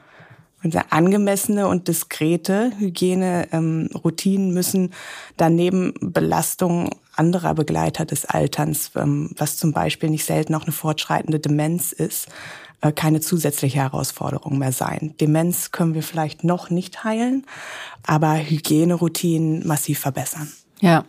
angemessene 0.90 1.68
und 1.68 1.88
diskrete 1.88 2.72
Hygieneroutinen 2.80 4.48
ähm, 4.48 4.54
müssen 4.54 4.94
daneben 5.38 5.94
Belastungen 6.02 6.90
anderer 7.16 7.54
Begleiter 7.54 8.06
des 8.06 8.26
Alterns, 8.26 8.92
ähm, 8.96 9.30
was 9.38 9.58
zum 9.58 9.74
Beispiel 9.74 10.10
nicht 10.10 10.26
selten 10.26 10.56
auch 10.56 10.64
eine 10.64 10.72
fortschreitende 10.72 11.40
Demenz 11.40 11.92
ist, 11.92 12.28
äh, 12.82 12.92
keine 12.92 13.22
zusätzliche 13.22 13.78
Herausforderung 13.78 14.58
mehr 14.58 14.72
sein. 14.72 15.14
Demenz 15.22 15.72
können 15.72 15.94
wir 15.94 16.04
vielleicht 16.04 16.44
noch 16.44 16.70
nicht 16.70 17.04
heilen, 17.04 17.46
aber 18.06 18.38
Hygieneroutinen 18.38 19.66
massiv 19.68 20.00
verbessern. 20.00 20.52
Ja. 20.86 21.04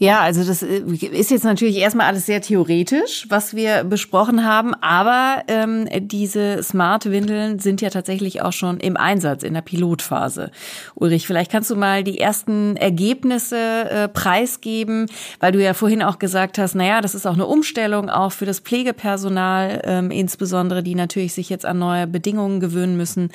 Ja, 0.00 0.20
also 0.20 0.44
das 0.44 0.62
äh, 0.62 0.78
ist 1.10 1.32
jetzt 1.32 1.42
natürlich 1.42 1.76
erstmal 1.78 2.06
alles 2.06 2.24
sehr 2.24 2.40
theoretisch, 2.40 3.26
was 3.30 3.56
wir 3.56 3.82
besprochen 3.82 4.44
haben, 4.44 4.74
aber 4.74 5.42
ähm, 5.48 5.88
diese 6.02 6.62
Smart-Windeln 6.62 7.58
sind 7.58 7.80
ja 7.80 7.90
tatsächlich 7.90 8.40
auch 8.40 8.52
schon 8.52 8.78
im 8.78 8.96
Einsatz 8.96 9.42
in 9.42 9.54
der 9.54 9.60
Pilotphase. 9.60 10.52
Ulrich, 10.94 11.26
vielleicht 11.26 11.50
kannst 11.50 11.70
du 11.70 11.74
mal 11.74 12.04
die 12.04 12.20
ersten 12.20 12.76
Ergebnisse 12.76 13.56
äh, 13.90 14.08
preisgeben, 14.08 15.06
weil 15.40 15.50
du 15.50 15.60
ja 15.60 15.74
vorhin 15.74 16.04
auch 16.04 16.20
gesagt 16.20 16.58
hast, 16.58 16.76
naja, 16.76 17.00
das 17.00 17.16
ist 17.16 17.26
auch 17.26 17.34
eine 17.34 17.46
Umstellung 17.46 18.08
auch 18.08 18.30
für 18.30 18.46
das 18.46 18.60
Pflegepersonal, 18.60 19.82
ähm, 19.82 20.12
insbesondere 20.12 20.84
die 20.84 20.94
natürlich 20.94 21.32
sich 21.32 21.50
jetzt 21.50 21.66
an 21.66 21.80
neue 21.80 22.06
Bedingungen 22.06 22.60
gewöhnen 22.60 22.96
müssen. 22.96 23.30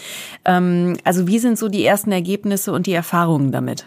Ähm, 0.46 0.96
also 1.04 1.28
wie 1.28 1.40
sind 1.40 1.60
so 1.60 1.68
die 1.68 1.84
ersten 1.84 2.14
Ergebnisse 2.14 2.72
und 2.72 2.88
die 2.88 2.94
Erfahrungen 2.94 3.52
damit? 3.52 3.86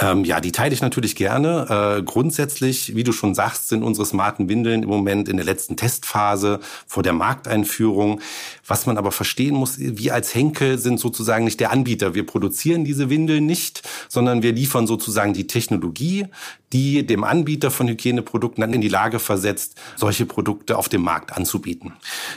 Ähm, 0.00 0.24
ja, 0.24 0.40
die 0.40 0.52
teile 0.52 0.72
ich 0.72 0.80
natürlich 0.80 1.16
gerne. 1.16 1.98
Äh, 1.98 2.02
grundsätzlich, 2.02 2.94
wie 2.94 3.02
du 3.02 3.12
schon 3.12 3.34
sagst, 3.34 3.68
sind 3.68 3.82
unsere 3.82 4.06
smarten 4.06 4.48
Windeln 4.48 4.84
im 4.84 4.88
Moment 4.88 5.28
in 5.28 5.36
der 5.36 5.44
letzten 5.44 5.76
Testphase 5.76 6.60
vor 6.86 7.02
der 7.02 7.12
Markteinführung. 7.12 8.20
Was 8.66 8.86
man 8.86 8.96
aber 8.96 9.10
verstehen 9.10 9.54
muss, 9.54 9.78
wir 9.78 10.14
als 10.14 10.34
Henkel 10.34 10.78
sind 10.78 11.00
sozusagen 11.00 11.44
nicht 11.44 11.58
der 11.58 11.72
Anbieter. 11.72 12.14
Wir 12.14 12.24
produzieren 12.24 12.84
diese 12.84 13.10
Windeln 13.10 13.46
nicht, 13.46 13.82
sondern 14.08 14.42
wir 14.42 14.52
liefern 14.52 14.86
sozusagen 14.86 15.34
die 15.34 15.48
Technologie, 15.48 16.26
die 16.72 17.04
dem 17.04 17.24
Anbieter 17.24 17.70
von 17.70 17.88
Hygieneprodukten 17.88 18.60
dann 18.60 18.74
in 18.74 18.80
die 18.80 18.88
Lage 18.88 19.18
versetzt, 19.18 19.74
solche 19.96 20.26
Produkte 20.26 20.76
auf 20.76 20.88
dem 20.88 21.02
Markt 21.02 21.32
anzubieten. 21.32 21.94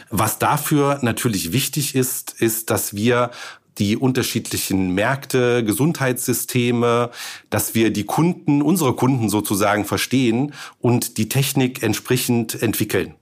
Was 0.09 0.39
dafür 0.39 0.99
natürlich 1.01 1.51
wichtig 1.51 1.95
ist, 1.95 2.33
ist, 2.39 2.69
dass 2.69 2.95
wir 2.95 3.31
die 3.77 3.97
unterschiedlichen 3.97 4.93
Märkte, 4.93 5.63
Gesundheitssysteme, 5.63 7.09
dass 7.49 7.73
wir 7.75 7.91
die 7.91 8.03
Kunden, 8.03 8.61
unsere 8.61 8.93
Kunden 8.93 9.29
sozusagen 9.29 9.85
verstehen 9.85 10.53
und 10.79 11.17
die 11.17 11.29
Technik 11.29 11.83
entsprechend 11.83 12.61
entwickeln 12.61 13.15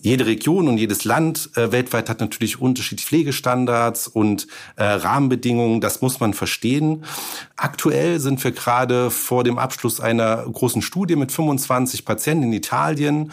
jede 0.00 0.26
Region 0.26 0.68
und 0.68 0.78
jedes 0.78 1.04
Land 1.04 1.50
äh, 1.54 1.70
weltweit 1.70 2.08
hat 2.08 2.20
natürlich 2.20 2.60
unterschiedliche 2.60 3.08
Pflegestandards 3.08 4.08
und 4.08 4.46
äh, 4.76 4.84
Rahmenbedingungen. 4.84 5.80
Das 5.80 6.00
muss 6.00 6.18
man 6.18 6.32
verstehen. 6.32 7.04
Aktuell 7.56 8.18
sind 8.18 8.42
wir 8.42 8.52
gerade 8.52 9.10
vor 9.10 9.44
dem 9.44 9.58
Abschluss 9.58 10.00
einer 10.00 10.38
großen 10.38 10.80
Studie 10.80 11.16
mit 11.16 11.30
25 11.30 12.06
Patienten 12.06 12.44
in 12.44 12.52
Italien. 12.54 13.32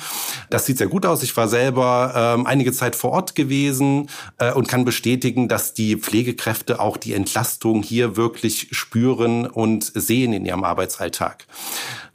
Das 0.49 0.65
sieht 0.65 0.77
sehr 0.79 0.87
gut 0.87 1.05
aus. 1.05 1.21
Ich 1.21 1.35
war 1.37 1.47
selber 1.47 2.13
ähm, 2.15 2.47
einige 2.47 2.71
Zeit 2.73 2.95
vor 2.95 3.11
Ort 3.11 3.35
gewesen 3.35 4.09
äh, 4.39 4.51
und 4.51 4.67
kann 4.67 4.83
bestätigen, 4.83 5.47
dass 5.47 5.73
die 5.73 5.95
Pflegekräfte 5.95 6.79
auch 6.79 6.97
die 6.97 7.13
Entlastung 7.13 7.83
hier 7.83 8.17
wirklich 8.17 8.69
spüren 8.71 9.45
und 9.45 9.91
sehen 9.93 10.33
in 10.33 10.45
ihrem 10.45 10.63
Arbeitsalltag. 10.63 11.45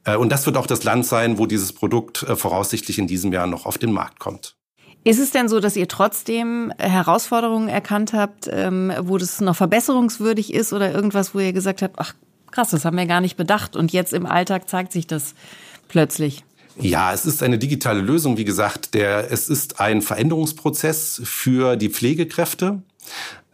Äh, 0.05 0.17
und 0.17 0.31
das 0.31 0.47
wird 0.47 0.57
auch 0.57 0.67
das 0.67 0.83
Land 0.85 1.07
sein, 1.07 1.38
wo 1.38 1.47
dieses 1.47 1.73
Produkt 1.73 2.25
äh, 2.25 2.35
voraussichtlich 2.35 2.99
in 2.99 3.07
diesem 3.07 3.33
Jahr 3.33 3.47
noch 3.47 3.67
auf 3.67 3.79
den 3.79 3.93
Markt 3.93 4.19
kommt. 4.19 4.57
Ist 5.05 5.21
es 5.21 5.31
denn 5.31 5.49
so, 5.49 5.61
dass 5.61 5.76
ihr 5.76 5.87
trotzdem 5.87 6.73
Herausforderungen 6.79 7.69
erkannt 7.69 8.14
habt, 8.14 8.49
ähm, 8.50 8.91
wo 9.03 9.19
das 9.19 9.41
noch 9.41 9.55
verbesserungswürdig 9.55 10.53
ist 10.53 10.73
oder 10.73 10.93
irgendwas, 10.93 11.35
wo 11.35 11.41
ihr 11.41 11.53
gesagt 11.53 11.83
habt, 11.83 11.99
ach 11.99 12.14
krass, 12.50 12.71
das 12.71 12.85
haben 12.85 12.97
wir 12.97 13.07
gar 13.07 13.21
nicht 13.21 13.37
bedacht 13.37 13.76
und 13.76 13.93
jetzt 13.93 14.14
im 14.14 14.25
Alltag 14.25 14.69
zeigt 14.69 14.93
sich 14.93 15.07
das 15.07 15.35
plötzlich? 15.88 16.45
Ja, 16.81 17.12
es 17.12 17.25
ist 17.25 17.43
eine 17.43 17.59
digitale 17.59 18.00
Lösung, 18.00 18.37
wie 18.37 18.45
gesagt. 18.45 18.95
Der, 18.95 19.31
es 19.31 19.49
ist 19.49 19.81
ein 19.81 20.02
Veränderungsprozess 20.02 21.21
für 21.25 21.76
die 21.76 21.88
Pflegekräfte. 21.88 22.83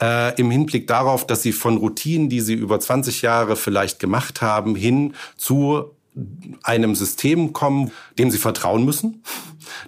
Äh, 0.00 0.40
im 0.40 0.50
Hinblick 0.50 0.86
darauf, 0.86 1.26
dass 1.26 1.42
sie 1.42 1.52
von 1.52 1.76
Routinen, 1.76 2.28
die 2.28 2.40
sie 2.40 2.54
über 2.54 2.80
20 2.80 3.22
Jahre 3.22 3.56
vielleicht 3.56 3.98
gemacht 3.98 4.40
haben, 4.40 4.74
hin 4.74 5.14
zu 5.36 5.90
einem 6.62 6.94
System 6.94 7.52
kommen, 7.52 7.92
dem 8.18 8.30
sie 8.30 8.38
vertrauen 8.38 8.84
müssen, 8.84 9.22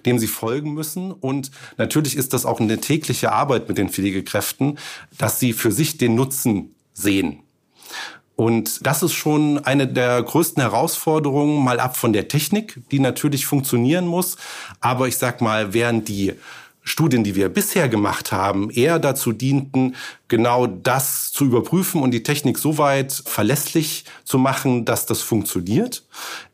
dem 0.05 0.19
sie 0.19 0.27
folgen 0.27 0.73
müssen. 0.73 1.11
Und 1.11 1.51
natürlich 1.77 2.15
ist 2.15 2.33
das 2.33 2.45
auch 2.45 2.59
eine 2.59 2.79
tägliche 2.79 3.31
Arbeit 3.31 3.67
mit 3.67 3.77
den 3.77 3.89
Pflegekräften, 3.89 4.77
dass 5.17 5.39
sie 5.39 5.53
für 5.53 5.71
sich 5.71 5.97
den 5.97 6.15
Nutzen 6.15 6.75
sehen. 6.93 7.42
Und 8.35 8.85
das 8.85 9.03
ist 9.03 9.13
schon 9.13 9.63
eine 9.63 9.87
der 9.87 10.23
größten 10.23 10.61
Herausforderungen, 10.61 11.63
mal 11.63 11.79
ab 11.79 11.95
von 11.97 12.13
der 12.13 12.27
Technik, 12.27 12.81
die 12.89 12.99
natürlich 12.99 13.45
funktionieren 13.45 14.07
muss. 14.07 14.37
Aber 14.81 15.07
ich 15.07 15.17
sag 15.17 15.39
mal, 15.41 15.73
während 15.73 16.07
die 16.07 16.33
Studien, 16.83 17.23
die 17.23 17.35
wir 17.35 17.47
bisher 17.47 17.87
gemacht 17.87 18.31
haben, 18.33 18.69
eher 18.69 18.99
dazu 18.99 19.31
dienten, 19.31 19.95
genau 20.27 20.67
das 20.67 21.31
zu 21.31 21.45
überprüfen 21.45 22.01
und 22.01 22.11
die 22.11 22.23
Technik 22.23 22.57
so 22.57 22.77
weit 22.77 23.23
verlässlich 23.25 24.03
zu 24.25 24.37
machen, 24.37 24.83
dass 24.83 25.05
das 25.05 25.21
funktioniert. 25.21 26.05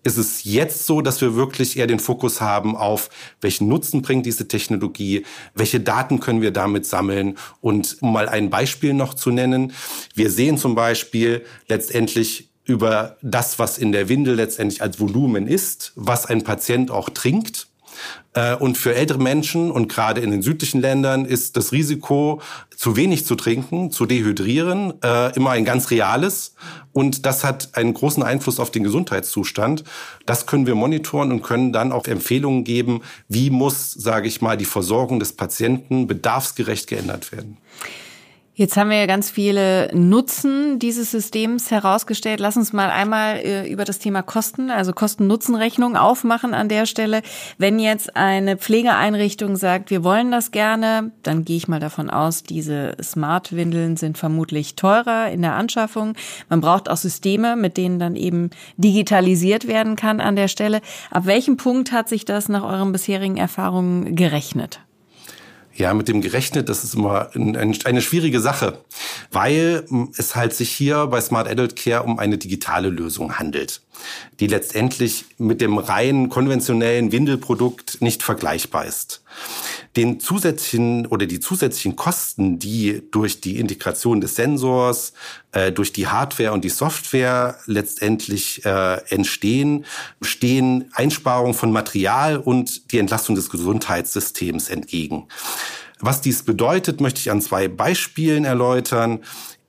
Ist 0.04 0.18
es 0.18 0.44
jetzt 0.44 0.86
so, 0.86 1.02
dass 1.02 1.20
wir 1.22 1.36
wirklich 1.36 1.78
eher 1.78 1.88
den 1.88 2.00
Fokus 2.00 2.42
haben 2.42 2.76
auf, 2.76 3.10
welchen 3.42 3.68
Nutzen 3.68 4.04
bringt 4.04 4.26
diese 4.26 4.48
Technologie, 4.48 5.26
welche 5.56 5.80
Daten 5.80 6.20
können 6.20 6.42
wir 6.42 6.52
damit 6.52 6.86
sammeln 6.86 7.38
und 7.60 7.98
um 8.02 8.14
mal 8.14 8.30
ein 8.30 8.52
Beispiel 8.52 8.94
noch 8.94 9.16
zu 9.16 9.32
nennen, 9.32 9.74
wir 10.14 10.30
sehen 10.30 10.58
zum 10.58 10.76
Beispiel 10.76 11.44
letztendlich 11.68 12.50
über 12.66 13.18
das, 13.24 13.58
was 13.58 13.80
in 13.80 13.92
der 13.92 14.10
Windel 14.10 14.36
letztendlich 14.36 14.84
als 14.84 15.00
Volumen 15.00 15.48
ist, 15.48 15.92
was 15.96 16.28
ein 16.28 16.44
Patient 16.44 16.92
auch 16.92 17.10
trinkt 17.10 17.69
und 18.60 18.78
für 18.78 18.94
ältere 18.94 19.20
Menschen 19.20 19.72
und 19.72 19.88
gerade 19.90 20.22
in 20.22 20.32
den 20.32 20.42
südlichen 20.42 20.82
Ländern 20.82 21.26
ist 21.26 21.58
das 21.58 21.72
Risiko, 21.72 22.42
zu 22.76 22.96
wenig 22.96 23.26
zu 23.26 23.36
trinken, 23.36 23.92
zu 23.92 24.06
dehydrieren, 24.06 24.94
äh, 25.04 25.36
immer 25.36 25.52
ein 25.52 25.66
ganz 25.66 25.92
reales. 25.92 26.56
Und 26.94 27.26
das 27.26 27.44
hat 27.44 27.76
einen 27.76 27.94
großen 27.94 28.24
Einfluss 28.24 28.60
auf 28.60 28.72
den 28.72 28.84
Gesundheitszustand. 28.84 29.84
Das 30.26 30.46
können 30.46 30.66
wir 30.66 30.76
monitoren 30.76 31.32
und 31.32 31.42
können 31.42 31.74
dann 31.74 31.92
auch 31.92 32.08
Empfehlungen 32.08 32.64
geben, 32.64 33.02
wie 33.28 33.50
muss, 33.50 33.92
sage 33.92 34.28
ich 34.28 34.42
mal, 34.42 34.58
die 34.58 34.66
Versorgung 34.66 35.20
des 35.20 35.34
Patienten 35.34 36.08
bedarfsgerecht 36.08 36.88
geändert 36.88 37.32
werden. 37.32 37.58
Jetzt 38.60 38.76
haben 38.76 38.90
wir 38.90 38.98
ja 38.98 39.06
ganz 39.06 39.30
viele 39.30 39.90
Nutzen 39.94 40.80
dieses 40.80 41.12
Systems 41.12 41.72
herausgestellt. 41.72 42.42
Lass 42.42 42.58
uns 42.58 42.74
mal 42.74 42.90
einmal 42.90 43.38
äh, 43.38 43.72
über 43.72 43.86
das 43.86 44.00
Thema 44.00 44.22
Kosten, 44.22 44.70
also 44.70 44.92
Kosten-Nutzen-Rechnung 44.92 45.96
aufmachen 45.96 46.54
an 46.54 46.68
der 46.68 46.86
Stelle. 46.86 47.22
Wenn 47.58 47.80
jetzt 47.80 48.18
eine 48.18 48.58
Pflegeeinrichtung 48.58 49.56
sagt, 49.56 49.92
wir 49.92 50.04
wollen 50.04 50.30
das 50.30 50.52
gerne, 50.52 51.14
dann 51.24 51.46
gehe 51.46 51.56
ich 51.56 51.70
mal 51.70 51.80
davon 51.80 52.10
aus, 52.10 52.44
diese 52.44 52.98
Smart-Windeln 53.02 53.96
sind 53.96 54.18
vermutlich 54.18 54.76
teurer 54.76 55.32
in 55.32 55.42
der 55.42 55.56
Anschaffung. 55.56 56.16
Man 56.50 56.60
braucht 56.60 56.90
auch 56.90 56.98
Systeme, 56.98 57.56
mit 57.56 57.78
denen 57.78 57.98
dann 57.98 58.18
eben 58.18 58.50
digitalisiert 58.76 59.70
werden 59.70 59.96
kann 59.96 60.20
an 60.20 60.36
der 60.36 60.50
Stelle. 60.50 60.82
Ab 61.12 61.26
welchem 61.28 61.56
Punkt 61.56 61.94
hat 61.94 62.10
sich 62.10 62.26
das 62.26 62.50
nach 62.50 62.66
euren 62.66 62.92
bisherigen 62.92 63.38
Erfahrungen 63.38 64.18
gerechnet? 64.18 64.82
Ja, 65.80 65.94
mit 65.94 66.10
dem 66.10 66.20
gerechnet, 66.20 66.68
das 66.68 66.84
ist 66.84 66.94
immer 66.94 67.30
eine 67.34 68.02
schwierige 68.02 68.42
Sache, 68.42 68.80
weil 69.32 69.86
es 70.18 70.36
halt 70.36 70.54
sich 70.54 70.72
hier 70.72 71.08
bei 71.08 71.22
Smart 71.22 71.48
Adult 71.48 71.78
Care 71.78 72.04
um 72.04 72.20
eine 72.20 72.38
digitale 72.38 72.90
Lösung 72.90 73.40
handelt, 73.40 73.82
die 74.40 74.48
letztendlich 74.48 75.26
mit 75.38 75.62
dem 75.62 75.78
rein 75.78 76.30
konventionellen 76.30 77.12
Windelprodukt 77.12 78.02
nicht 78.02 78.24
vergleichbar 78.24 78.86
ist 78.86 79.22
den 79.96 80.20
zusätzlichen 80.20 81.08
oder 81.08 81.26
die 81.26 81.40
zusätzlichen 81.40 81.96
Kosten, 81.96 82.60
die 82.60 83.02
durch 83.12 83.42
die 83.42 83.60
Integration 83.60 84.22
des 84.22 84.36
Sensors, 84.36 85.14
äh, 85.52 85.72
durch 85.72 85.92
die 85.92 86.08
Hardware 86.08 86.52
und 86.52 86.64
die 86.64 86.70
Software 86.70 87.58
letztendlich 87.66 88.64
äh, 88.66 89.02
entstehen, 89.10 89.86
stehen 90.22 90.92
Einsparungen 90.94 91.54
von 91.54 91.72
Material 91.72 92.38
und 92.38 92.92
die 92.92 93.00
Entlastung 93.00 93.36
des 93.36 93.50
Gesundheitssystems 93.50 94.70
entgegen. 94.70 95.28
Was 96.00 96.22
dies 96.22 96.44
bedeutet, 96.44 97.02
möchte 97.02 97.20
ich 97.20 97.32
an 97.32 97.42
zwei 97.42 97.68
Beispielen 97.68 98.46
erläutern. 98.46 99.20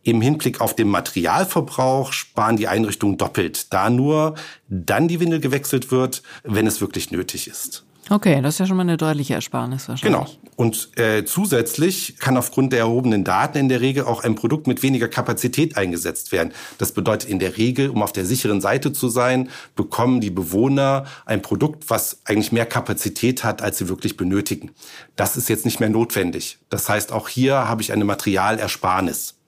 Im 0.02 0.22
Hinblick 0.22 0.60
auf 0.60 0.74
den 0.74 0.88
Materialverbrauch 0.88 2.12
sparen 2.12 2.56
die 2.56 2.68
Einrichtungen 2.68 3.18
doppelt, 3.18 3.72
da 3.72 3.90
nur 3.90 4.34
dann 4.68 5.08
die 5.08 5.20
Windel 5.20 5.40
gewechselt 5.40 5.90
wird, 5.90 6.22
wenn 6.42 6.66
es 6.66 6.80
wirklich 6.80 7.10
nötig 7.10 7.46
ist. 7.48 7.84
Okay, 8.12 8.40
das 8.42 8.54
ist 8.54 8.58
ja 8.58 8.66
schon 8.66 8.76
mal 8.76 8.82
eine 8.82 8.96
deutliche 8.96 9.34
Ersparnis 9.34 9.88
wahrscheinlich. 9.88 10.20
Genau. 10.20 10.28
Und 10.56 10.98
äh, 10.98 11.24
zusätzlich 11.24 12.16
kann 12.18 12.36
aufgrund 12.36 12.72
der 12.72 12.80
erhobenen 12.80 13.22
Daten 13.22 13.56
in 13.56 13.68
der 13.68 13.80
Regel 13.80 14.04
auch 14.04 14.24
ein 14.24 14.34
Produkt 14.34 14.66
mit 14.66 14.82
weniger 14.82 15.06
Kapazität 15.06 15.76
eingesetzt 15.76 16.32
werden. 16.32 16.52
Das 16.78 16.90
bedeutet 16.90 17.30
in 17.30 17.38
der 17.38 17.56
Regel, 17.56 17.88
um 17.88 18.02
auf 18.02 18.12
der 18.12 18.26
sicheren 18.26 18.60
Seite 18.60 18.92
zu 18.92 19.08
sein, 19.08 19.48
bekommen 19.76 20.20
die 20.20 20.30
Bewohner 20.30 21.04
ein 21.24 21.40
Produkt, 21.40 21.88
was 21.88 22.20
eigentlich 22.24 22.50
mehr 22.50 22.66
Kapazität 22.66 23.44
hat, 23.44 23.62
als 23.62 23.78
sie 23.78 23.88
wirklich 23.88 24.16
benötigen. 24.16 24.72
Das 25.14 25.36
ist 25.36 25.48
jetzt 25.48 25.64
nicht 25.64 25.78
mehr 25.78 25.88
notwendig. 25.88 26.58
Das 26.68 26.88
heißt, 26.88 27.12
auch 27.12 27.28
hier 27.28 27.68
habe 27.68 27.80
ich 27.80 27.92
eine 27.92 28.04
Materialersparnis. 28.04 29.39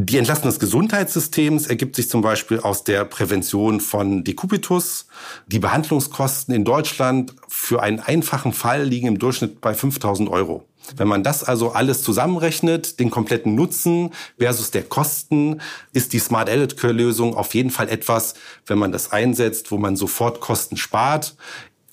Die 0.00 0.16
Entlastung 0.16 0.48
des 0.48 0.60
Gesundheitssystems 0.60 1.66
ergibt 1.66 1.96
sich 1.96 2.08
zum 2.08 2.22
Beispiel 2.22 2.60
aus 2.60 2.84
der 2.84 3.04
Prävention 3.04 3.80
von 3.80 4.22
Dekubitus. 4.22 5.08
Die 5.48 5.58
Behandlungskosten 5.58 6.54
in 6.54 6.64
Deutschland 6.64 7.34
für 7.48 7.82
einen 7.82 7.98
einfachen 7.98 8.52
Fall 8.52 8.84
liegen 8.84 9.08
im 9.08 9.18
Durchschnitt 9.18 9.60
bei 9.60 9.74
5000 9.74 10.28
Euro. 10.28 10.68
Wenn 10.96 11.08
man 11.08 11.24
das 11.24 11.42
also 11.42 11.72
alles 11.72 12.04
zusammenrechnet, 12.04 13.00
den 13.00 13.10
kompletten 13.10 13.56
Nutzen 13.56 14.10
versus 14.38 14.70
der 14.70 14.84
Kosten, 14.84 15.60
ist 15.92 16.12
die 16.12 16.20
Smart 16.20 16.48
Edit 16.48 16.76
Care 16.76 16.92
Lösung 16.92 17.34
auf 17.34 17.52
jeden 17.54 17.70
Fall 17.70 17.88
etwas, 17.88 18.34
wenn 18.66 18.78
man 18.78 18.92
das 18.92 19.10
einsetzt, 19.10 19.72
wo 19.72 19.78
man 19.78 19.96
sofort 19.96 20.38
Kosten 20.38 20.76
spart. 20.76 21.34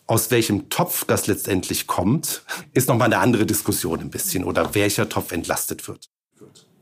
Aus 0.06 0.30
welchem 0.30 0.70
Topf 0.70 1.06
das 1.06 1.26
letztendlich 1.26 1.88
kommt, 1.88 2.44
ist 2.74 2.88
nochmal 2.88 3.12
eine 3.12 3.18
andere 3.18 3.48
Diskussion 3.48 4.00
ein 4.00 4.12
bisschen 4.12 4.44
oder 4.44 4.76
welcher 4.76 5.10
Topf 5.10 5.32
entlastet 5.32 5.88
wird. 5.88 6.08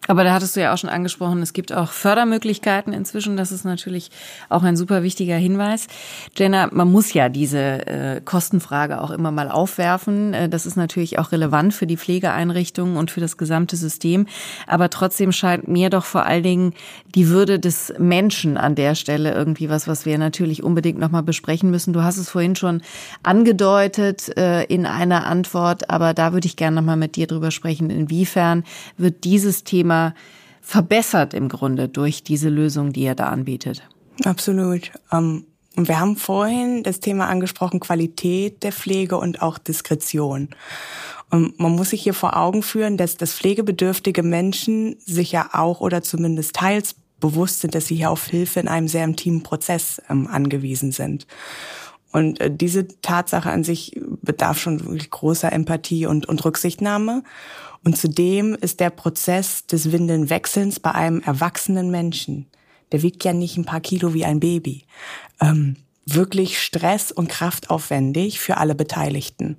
Aber 0.08 0.24
da 0.24 0.34
hattest 0.34 0.56
du 0.56 0.62
ja 0.62 0.74
auch 0.74 0.78
schon 0.78 0.90
angesprochen, 0.90 1.42
es 1.42 1.54
gibt 1.54 1.72
auch 1.72 1.92
Fördermöglichkeiten 1.92 2.92
inzwischen. 2.92 3.38
Das 3.38 3.52
ist 3.52 3.64
natürlich 3.64 4.12
auch 4.50 4.64
ein 4.64 4.76
super 4.76 5.02
wichtiger 5.02 5.38
Hinweis. 5.38 5.88
Jenna, 6.36 6.68
man 6.72 6.92
muss 6.92 7.14
ja 7.14 7.30
diese 7.30 7.88
äh, 7.88 8.22
Kostenfrage 8.22 9.02
auch 9.02 9.12
immer 9.12 9.32
mal 9.32 9.50
aufwerfen. 9.50 10.34
Äh, 10.34 10.50
das 10.50 10.66
ist 10.66 10.76
natürlich 10.76 11.20
auch 11.20 11.32
relevant 11.32 11.74
für 11.74 11.88
die 11.88 11.96
Pflegeeinrichtungen 11.96 12.98
und 12.98 13.12
für 13.12 13.22
das 13.22 13.38
gesamte 13.38 13.78
System. 13.78 14.28
Aber 14.68 14.90
trotzdem 14.90 15.32
scheint 15.32 15.70
mir 15.70 15.90
doch 15.90 16.04
vor 16.04 16.26
allen 16.26 16.44
Dingen 16.44 16.74
die 17.16 17.30
Würde 17.30 17.60
des 17.60 17.94
Menschen 17.98 18.58
an 18.58 18.76
der 18.76 18.96
Stelle 18.96 19.34
irgendwie 19.34 19.70
was, 19.70 19.88
was 19.88 20.06
wir 20.06 20.18
natürlich 20.18 20.64
unbedingt 20.64 21.00
nochmal 21.00 21.24
besprechen 21.24 21.72
müssen. 21.72 21.94
Du 21.94 22.04
hast 22.04 22.18
es 22.18 22.30
vorhin 22.30 22.58
schon 22.58 22.82
angedeutet 23.24 24.36
äh, 24.38 24.64
in 24.66 24.86
einer 24.86 25.26
Antwort, 25.26 25.90
aber 25.90 26.14
da 26.14 26.34
würde 26.34 26.48
ich 26.48 26.58
gerne 26.58 26.76
nochmal 26.76 26.98
mit 26.98 27.16
dir 27.16 27.28
drüber 27.28 27.52
sprechen. 27.52 27.90
Inwiefern 27.90 28.66
wird 28.98 29.24
dieses 29.24 29.64
Thema 29.64 29.93
Thema 29.94 30.14
verbessert 30.62 31.34
im 31.34 31.50
Grunde 31.50 31.90
durch 31.90 32.24
diese 32.24 32.50
Lösung, 32.50 32.94
die 32.94 33.04
ihr 33.04 33.16
da 33.16 33.28
anbietet. 33.28 33.84
Absolut. 34.24 34.92
Um 35.12 35.46
und 35.76 35.88
wir 35.88 36.00
haben 36.00 36.18
vorhin 36.18 36.84
das 36.84 37.00
Thema 37.00 37.28
angesprochen, 37.30 37.80
Qualität 37.80 38.62
der 38.62 38.72
Pflege 38.72 39.18
und 39.18 39.42
auch 39.42 39.58
Diskretion. 39.58 40.50
Und 41.32 41.60
man 41.60 41.72
muss 41.72 41.90
sich 41.90 42.04
hier 42.04 42.14
vor 42.14 42.38
Augen 42.38 42.62
führen, 42.62 42.96
dass 42.96 43.18
das 43.18 43.34
pflegebedürftige 43.34 44.22
Menschen 44.22 44.98
sich 45.04 45.32
ja 45.32 45.50
auch 45.52 45.82
oder 45.82 46.04
zumindest 46.04 46.54
teils 46.54 46.94
bewusst 47.20 47.62
sind, 47.62 47.74
dass 47.74 47.88
sie 47.88 47.96
hier 47.96 48.12
auf 48.12 48.28
Hilfe 48.28 48.60
in 48.60 48.68
einem 48.68 48.88
sehr 48.88 49.04
intimen 49.04 49.42
Prozess 49.42 50.00
ähm, 50.12 50.28
angewiesen 50.28 50.92
sind. 50.92 51.26
Und 52.12 52.40
äh, 52.40 52.52
diese 52.56 52.88
Tatsache 53.02 53.50
an 53.50 53.64
sich 53.64 54.00
bedarf 54.22 54.60
schon 54.60 54.80
wirklich 54.80 55.10
großer 55.10 55.52
Empathie 55.52 56.06
und, 56.06 56.30
und 56.30 56.46
Rücksichtnahme. 56.46 57.24
Und 57.84 57.98
zudem 57.98 58.56
ist 58.56 58.80
der 58.80 58.90
Prozess 58.90 59.66
des 59.66 59.92
Windelnwechselns 59.92 60.80
bei 60.80 60.92
einem 60.92 61.22
erwachsenen 61.22 61.92
Menschen, 61.92 62.48
der 62.92 63.02
wiegt 63.02 63.24
ja 63.24 63.34
nicht 63.34 63.58
ein 63.58 63.66
paar 63.66 63.82
Kilo 63.82 64.14
wie 64.14 64.26
ein 64.26 64.40
Baby, 64.40 64.86
ähm, 65.42 65.76
wirklich 66.06 66.62
stress- 66.62 67.12
und 67.12 67.30
kraftaufwendig 67.30 68.40
für 68.40 68.58
alle 68.58 68.76
Beteiligten. 68.76 69.58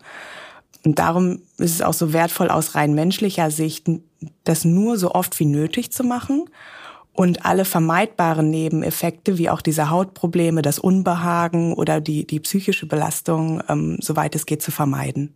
Und 0.84 0.98
darum 0.98 1.40
ist 1.58 1.74
es 1.74 1.82
auch 1.82 1.94
so 1.94 2.12
wertvoll 2.12 2.50
aus 2.50 2.74
rein 2.74 2.94
menschlicher 2.94 3.50
Sicht, 3.50 3.86
das 4.44 4.64
nur 4.64 4.98
so 4.98 5.12
oft 5.12 5.38
wie 5.40 5.46
nötig 5.46 5.92
zu 5.92 6.04
machen 6.04 6.44
und 7.14 7.46
alle 7.46 7.64
vermeidbaren 7.64 8.50
Nebeneffekte, 8.50 9.38
wie 9.38 9.48
auch 9.48 9.62
diese 9.62 9.88
Hautprobleme, 9.88 10.62
das 10.62 10.78
Unbehagen 10.78 11.72
oder 11.72 12.00
die, 12.00 12.26
die 12.26 12.40
psychische 12.40 12.86
Belastung, 12.86 13.62
ähm, 13.68 13.98
soweit 14.00 14.34
es 14.34 14.46
geht, 14.46 14.62
zu 14.62 14.70
vermeiden. 14.70 15.34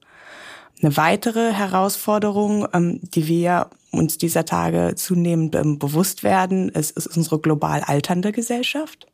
Eine 0.83 0.97
weitere 0.97 1.53
Herausforderung, 1.53 2.69
ähm, 2.73 3.01
die 3.03 3.27
wir 3.27 3.71
uns 3.91 4.19
dieser 4.19 4.45
Tage 4.45 4.95
zunehmend 4.97 5.55
ähm, 5.55 5.79
bewusst 5.79 6.23
werden, 6.23 6.69
ist, 6.69 6.97
ist 6.97 7.17
unsere 7.17 7.39
global 7.39 7.83
alternde 7.83 8.33
Gesellschaft. 8.33 9.07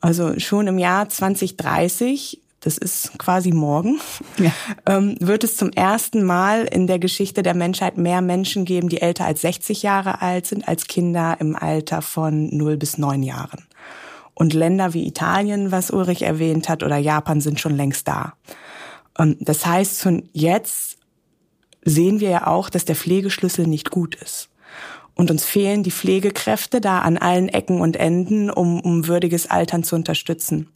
Also 0.00 0.38
schon 0.38 0.66
im 0.66 0.78
Jahr 0.78 1.08
2030 1.08 2.40
das 2.60 2.76
ist 2.76 3.16
quasi 3.18 3.52
morgen, 3.52 4.00
ja. 4.36 4.50
ähm, 4.86 5.16
wird 5.20 5.44
es 5.44 5.56
zum 5.56 5.70
ersten 5.70 6.24
Mal 6.24 6.64
in 6.64 6.88
der 6.88 6.98
Geschichte 6.98 7.42
der 7.42 7.54
Menschheit 7.54 7.96
mehr 7.98 8.20
Menschen 8.20 8.64
geben, 8.64 8.88
die 8.88 9.00
älter 9.00 9.26
als 9.26 9.42
60 9.42 9.82
Jahre 9.82 10.22
alt 10.22 10.46
sind, 10.46 10.66
als 10.66 10.88
Kinder 10.88 11.36
im 11.38 11.54
Alter 11.54 12.02
von 12.02 12.54
0 12.56 12.76
bis 12.76 12.98
9 12.98 13.22
Jahren. 13.22 13.64
Und 14.34 14.54
Länder 14.54 14.92
wie 14.92 15.06
Italien, 15.06 15.70
was 15.70 15.90
Ulrich 15.90 16.22
erwähnt 16.22 16.68
hat, 16.68 16.82
oder 16.82 16.96
Japan 16.96 17.40
sind 17.40 17.60
schon 17.60 17.76
längst 17.76 18.08
da. 18.08 18.34
Das 19.18 19.66
heißt, 19.66 20.00
schon 20.00 20.28
jetzt 20.32 20.98
sehen 21.84 22.20
wir 22.20 22.30
ja 22.30 22.46
auch, 22.46 22.70
dass 22.70 22.84
der 22.84 22.96
Pflegeschlüssel 22.96 23.66
nicht 23.66 23.90
gut 23.90 24.14
ist. 24.14 24.48
Und 25.14 25.32
uns 25.32 25.44
fehlen 25.44 25.82
die 25.82 25.90
Pflegekräfte 25.90 26.80
da 26.80 27.00
an 27.00 27.18
allen 27.18 27.48
Ecken 27.48 27.80
und 27.80 27.96
Enden, 27.96 28.50
um, 28.50 28.80
um 28.80 29.08
würdiges 29.08 29.50
Altern 29.50 29.82
zu 29.82 29.96
unterstützen. 29.96 30.68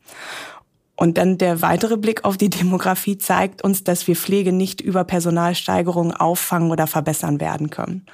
Und 0.96 1.16
dann 1.16 1.38
der 1.38 1.62
weitere 1.62 1.96
Blick 1.96 2.24
auf 2.24 2.36
die 2.36 2.50
Demografie 2.50 3.18
zeigt 3.18 3.62
uns, 3.62 3.84
dass 3.84 4.06
wir 4.08 4.16
Pflege 4.16 4.52
nicht 4.52 4.80
über 4.80 5.04
Personalsteigerungen 5.04 6.12
auffangen 6.12 6.70
oder 6.70 6.86
verbessern 6.86 7.40
werden 7.40 7.70
können. 7.70 8.06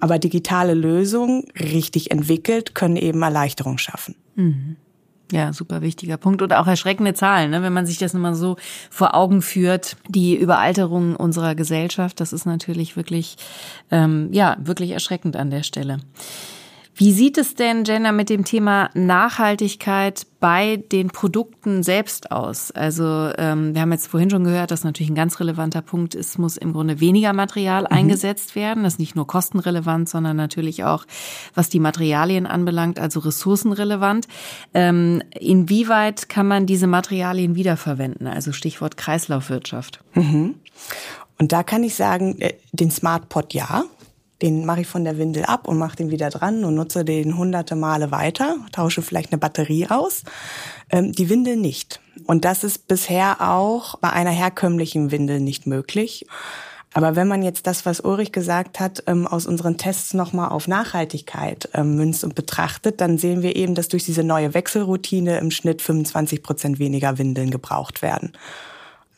Aber 0.00 0.18
digitale 0.18 0.74
Lösungen, 0.74 1.44
richtig 1.58 2.10
entwickelt, 2.10 2.74
können 2.74 2.96
eben 2.96 3.22
Erleichterung 3.22 3.78
schaffen. 3.78 4.16
Mhm. 4.34 4.76
Ja, 5.32 5.52
super 5.52 5.82
wichtiger 5.82 6.18
Punkt 6.18 6.40
und 6.40 6.52
auch 6.52 6.68
erschreckende 6.68 7.12
Zahlen, 7.12 7.50
ne? 7.50 7.62
wenn 7.62 7.72
man 7.72 7.84
sich 7.84 7.98
das 7.98 8.14
nochmal 8.14 8.36
so 8.36 8.56
vor 8.90 9.14
Augen 9.14 9.42
führt. 9.42 9.96
Die 10.08 10.36
Überalterung 10.36 11.16
unserer 11.16 11.56
Gesellschaft, 11.56 12.20
das 12.20 12.32
ist 12.32 12.46
natürlich 12.46 12.96
wirklich, 12.96 13.36
ähm, 13.90 14.28
ja, 14.32 14.56
wirklich 14.60 14.92
erschreckend 14.92 15.36
an 15.36 15.50
der 15.50 15.64
Stelle. 15.64 15.98
Wie 16.98 17.12
sieht 17.12 17.36
es 17.36 17.54
denn, 17.54 17.84
Jenna, 17.84 18.10
mit 18.10 18.30
dem 18.30 18.46
Thema 18.46 18.88
Nachhaltigkeit 18.94 20.26
bei 20.40 20.82
den 20.90 21.08
Produkten 21.08 21.82
selbst 21.82 22.32
aus? 22.32 22.70
Also 22.70 23.04
ähm, 23.36 23.74
wir 23.74 23.82
haben 23.82 23.92
jetzt 23.92 24.06
vorhin 24.06 24.30
schon 24.30 24.44
gehört, 24.44 24.70
dass 24.70 24.82
natürlich 24.82 25.10
ein 25.10 25.14
ganz 25.14 25.38
relevanter 25.38 25.82
Punkt 25.82 26.14
ist, 26.14 26.38
muss 26.38 26.56
im 26.56 26.72
Grunde 26.72 26.98
weniger 26.98 27.34
Material 27.34 27.82
mhm. 27.82 27.88
eingesetzt 27.88 28.56
werden. 28.56 28.84
Das 28.84 28.94
ist 28.94 28.98
nicht 28.98 29.14
nur 29.14 29.26
kostenrelevant, 29.26 30.08
sondern 30.08 30.38
natürlich 30.38 30.84
auch, 30.84 31.04
was 31.54 31.68
die 31.68 31.80
Materialien 31.80 32.46
anbelangt, 32.46 32.98
also 32.98 33.20
ressourcenrelevant. 33.20 34.26
Ähm, 34.72 35.22
inwieweit 35.38 36.30
kann 36.30 36.48
man 36.48 36.64
diese 36.64 36.86
Materialien 36.86 37.56
wiederverwenden? 37.56 38.26
Also 38.26 38.52
Stichwort 38.52 38.96
Kreislaufwirtschaft. 38.96 40.00
Mhm. 40.14 40.54
Und 41.38 41.52
da 41.52 41.62
kann 41.62 41.82
ich 41.82 41.94
sagen, 41.94 42.40
äh, 42.40 42.54
den 42.72 42.90
Smart 42.90 43.28
Pot 43.28 43.52
ja 43.52 43.84
den 44.42 44.66
mache 44.66 44.82
ich 44.82 44.86
von 44.86 45.04
der 45.04 45.18
Windel 45.18 45.44
ab 45.44 45.66
und 45.66 45.78
mache 45.78 45.96
den 45.96 46.10
wieder 46.10 46.30
dran 46.30 46.64
und 46.64 46.74
nutze 46.74 47.04
den 47.04 47.36
hunderte 47.36 47.74
Male 47.76 48.10
weiter, 48.10 48.56
tausche 48.72 49.02
vielleicht 49.02 49.32
eine 49.32 49.38
Batterie 49.38 49.86
aus. 49.88 50.24
Ähm, 50.90 51.12
die 51.12 51.30
Windel 51.30 51.56
nicht. 51.56 52.00
Und 52.26 52.44
das 52.44 52.64
ist 52.64 52.86
bisher 52.86 53.40
auch 53.40 53.98
bei 53.98 54.10
einer 54.10 54.30
herkömmlichen 54.30 55.10
Windel 55.10 55.40
nicht 55.40 55.66
möglich. 55.66 56.26
Aber 56.92 57.14
wenn 57.14 57.28
man 57.28 57.42
jetzt 57.42 57.66
das, 57.66 57.84
was 57.84 58.00
Ulrich 58.00 58.32
gesagt 58.32 58.80
hat, 58.80 59.02
ähm, 59.06 59.26
aus 59.26 59.46
unseren 59.46 59.76
Tests 59.76 60.14
nochmal 60.14 60.48
auf 60.48 60.66
Nachhaltigkeit 60.66 61.68
ähm, 61.74 61.94
münzt 61.94 62.24
und 62.24 62.34
betrachtet, 62.34 63.02
dann 63.02 63.18
sehen 63.18 63.42
wir 63.42 63.54
eben, 63.54 63.74
dass 63.74 63.88
durch 63.88 64.04
diese 64.04 64.24
neue 64.24 64.54
Wechselroutine 64.54 65.38
im 65.38 65.50
Schnitt 65.50 65.82
25 65.82 66.42
Prozent 66.42 66.78
weniger 66.78 67.18
Windeln 67.18 67.50
gebraucht 67.50 68.00
werden. 68.00 68.32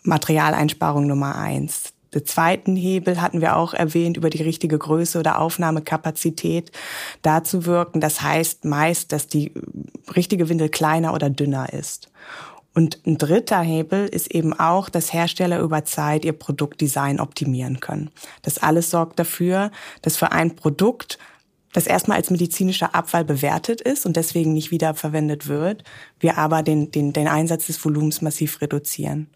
Materialeinsparung 0.02 1.07
Nummer 1.07 1.37
eins. 1.37 1.92
Den 2.14 2.25
zweiten 2.25 2.77
Hebel 2.77 3.21
hatten 3.21 3.40
wir 3.40 3.57
auch 3.57 3.75
erwähnt, 3.75 4.16
über 4.16 4.31
die 4.31 4.42
richtige 4.42 4.79
Größe 4.79 5.18
oder 5.18 5.38
Aufnahmekapazität 5.38 6.73
da 7.23 7.44
zu 7.44 7.66
wirken. 7.66 8.01
Das 8.01 8.23
heißt 8.23 8.64
meist, 8.64 9.12
dass 9.12 9.29
die 9.29 9.53
richtige 10.14 10.49
Windel 10.49 10.68
kleiner 10.68 11.14
oder 11.14 11.31
dünner 11.31 11.73
ist. 11.73 12.11
Und 12.75 13.01
ein 13.07 13.18
dritter 13.18 13.61
Hebel 13.61 14.07
ist 14.07 14.33
eben 14.33 14.53
auch, 14.53 14.88
dass 14.88 15.12
Hersteller 15.12 15.59
über 15.61 15.85
Zeit 15.85 16.25
ihr 16.25 16.33
Produktdesign 16.33 17.18
optimieren 17.18 17.81
können. 17.81 18.11
Das 18.42 18.59
alles 18.59 18.90
sorgt 18.90 19.18
dafür, 19.18 19.73
dass 20.03 20.16
für 20.16 20.31
ein 20.33 20.55
Produkt 20.55 21.18
das 21.73 21.87
erstmal 21.87 22.16
als 22.16 22.31
medizinischer 22.31 22.94
Abfall 22.94 23.25
bewertet 23.25 23.81
ist 23.81 24.07
und 24.07 24.16
deswegen 24.16 24.53
nicht 24.53 24.71
wiederverwendet 24.71 25.49
wird, 25.49 25.85
wir 26.18 26.38
aber 26.38 26.62
den, 26.62 26.90
den, 26.90 27.12
den 27.12 27.29
Einsatz 27.29 27.66
des 27.66 27.85
Volumens 27.85 28.23
massiv 28.23 28.61
reduzieren. 28.61 29.29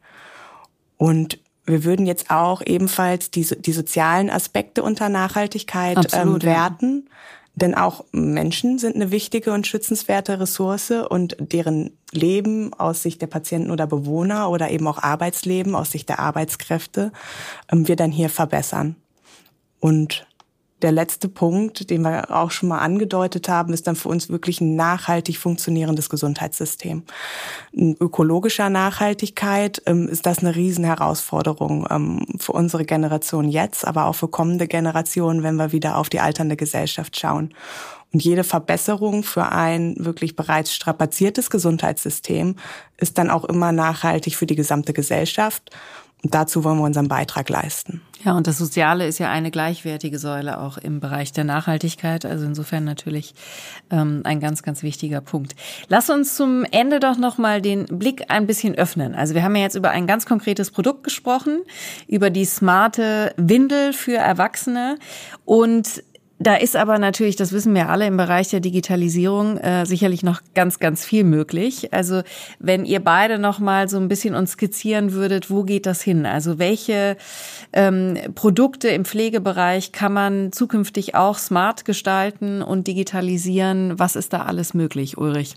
Und 0.96 1.40
wir 1.64 1.84
würden 1.84 2.06
jetzt 2.06 2.30
auch 2.30 2.62
ebenfalls 2.64 3.30
die, 3.30 3.44
die 3.44 3.72
sozialen 3.72 4.30
Aspekte 4.30 4.82
unter 4.82 5.08
Nachhaltigkeit 5.08 6.12
ähm, 6.12 6.42
werten. 6.42 7.04
Ja. 7.06 7.12
Denn 7.54 7.74
auch 7.74 8.04
Menschen 8.12 8.78
sind 8.78 8.94
eine 8.96 9.10
wichtige 9.10 9.52
und 9.52 9.66
schützenswerte 9.66 10.40
Ressource 10.40 10.90
und 10.90 11.36
deren 11.38 11.90
Leben 12.10 12.72
aus 12.72 13.02
Sicht 13.02 13.20
der 13.20 13.26
Patienten 13.26 13.70
oder 13.70 13.86
Bewohner 13.86 14.48
oder 14.48 14.70
eben 14.70 14.86
auch 14.86 15.02
Arbeitsleben 15.02 15.74
aus 15.74 15.90
Sicht 15.90 16.08
der 16.08 16.18
Arbeitskräfte 16.18 17.12
ähm, 17.70 17.86
wir 17.88 17.96
dann 17.96 18.10
hier 18.10 18.30
verbessern. 18.30 18.96
Und 19.80 20.26
der 20.82 20.92
letzte 20.92 21.28
Punkt, 21.28 21.90
den 21.90 22.02
wir 22.02 22.30
auch 22.30 22.50
schon 22.50 22.68
mal 22.68 22.78
angedeutet 22.78 23.48
haben, 23.48 23.72
ist 23.72 23.86
dann 23.86 23.96
für 23.96 24.08
uns 24.08 24.28
wirklich 24.28 24.60
ein 24.60 24.74
nachhaltig 24.74 25.38
funktionierendes 25.38 26.10
Gesundheitssystem. 26.10 27.04
In 27.72 27.96
ökologischer 27.98 28.68
Nachhaltigkeit 28.68 29.82
ähm, 29.86 30.08
ist 30.08 30.26
das 30.26 30.40
eine 30.40 30.54
Riesenherausforderung 30.54 31.86
ähm, 31.90 32.26
für 32.38 32.52
unsere 32.52 32.84
Generation 32.84 33.48
jetzt, 33.48 33.86
aber 33.86 34.06
auch 34.06 34.14
für 34.14 34.28
kommende 34.28 34.66
Generationen, 34.66 35.42
wenn 35.42 35.56
wir 35.56 35.72
wieder 35.72 35.96
auf 35.96 36.08
die 36.08 36.20
alternde 36.20 36.56
Gesellschaft 36.56 37.18
schauen. 37.18 37.54
Und 38.12 38.22
jede 38.22 38.44
Verbesserung 38.44 39.22
für 39.22 39.50
ein 39.52 39.94
wirklich 39.98 40.36
bereits 40.36 40.74
strapaziertes 40.74 41.48
Gesundheitssystem 41.48 42.56
ist 42.98 43.16
dann 43.16 43.30
auch 43.30 43.44
immer 43.44 43.72
nachhaltig 43.72 44.36
für 44.36 44.46
die 44.46 44.54
gesamte 44.54 44.92
Gesellschaft. 44.92 45.70
Dazu 46.22 46.62
wollen 46.62 46.78
wir 46.78 46.84
unseren 46.84 47.08
Beitrag 47.08 47.48
leisten. 47.48 48.00
Ja, 48.24 48.36
und 48.36 48.46
das 48.46 48.58
Soziale 48.58 49.08
ist 49.08 49.18
ja 49.18 49.30
eine 49.30 49.50
gleichwertige 49.50 50.20
Säule 50.20 50.60
auch 50.60 50.78
im 50.78 51.00
Bereich 51.00 51.32
der 51.32 51.42
Nachhaltigkeit. 51.42 52.24
Also 52.24 52.44
insofern 52.44 52.84
natürlich 52.84 53.34
ähm, 53.90 54.20
ein 54.22 54.38
ganz, 54.38 54.62
ganz 54.62 54.84
wichtiger 54.84 55.20
Punkt. 55.20 55.56
Lass 55.88 56.08
uns 56.08 56.36
zum 56.36 56.64
Ende 56.70 57.00
doch 57.00 57.18
nochmal 57.18 57.60
den 57.60 57.86
Blick 57.86 58.26
ein 58.28 58.46
bisschen 58.46 58.76
öffnen. 58.76 59.16
Also 59.16 59.34
wir 59.34 59.42
haben 59.42 59.56
ja 59.56 59.62
jetzt 59.62 59.74
über 59.74 59.90
ein 59.90 60.06
ganz 60.06 60.24
konkretes 60.24 60.70
Produkt 60.70 61.02
gesprochen, 61.02 61.62
über 62.06 62.30
die 62.30 62.44
smarte 62.44 63.34
Windel 63.36 63.92
für 63.92 64.16
Erwachsene. 64.16 64.98
Und 65.44 66.04
da 66.42 66.56
ist 66.56 66.76
aber 66.76 66.98
natürlich, 66.98 67.36
das 67.36 67.52
wissen 67.52 67.74
wir 67.74 67.88
alle, 67.88 68.06
im 68.06 68.16
Bereich 68.16 68.48
der 68.48 68.60
Digitalisierung 68.60 69.58
äh, 69.58 69.86
sicherlich 69.86 70.22
noch 70.22 70.40
ganz, 70.54 70.78
ganz 70.78 71.04
viel 71.04 71.24
möglich. 71.24 71.92
Also 71.92 72.22
wenn 72.58 72.84
ihr 72.84 73.00
beide 73.00 73.38
noch 73.38 73.58
mal 73.58 73.88
so 73.88 73.98
ein 73.98 74.08
bisschen 74.08 74.34
uns 74.34 74.52
skizzieren 74.52 75.12
würdet, 75.12 75.50
wo 75.50 75.62
geht 75.62 75.86
das 75.86 76.02
hin? 76.02 76.26
Also 76.26 76.58
welche 76.58 77.16
ähm, 77.72 78.18
Produkte 78.34 78.88
im 78.88 79.04
Pflegebereich 79.04 79.92
kann 79.92 80.12
man 80.12 80.52
zukünftig 80.52 81.14
auch 81.14 81.38
smart 81.38 81.84
gestalten 81.84 82.62
und 82.62 82.86
digitalisieren? 82.86 83.98
Was 83.98 84.16
ist 84.16 84.32
da 84.32 84.42
alles 84.42 84.74
möglich, 84.74 85.18
Ulrich? 85.18 85.56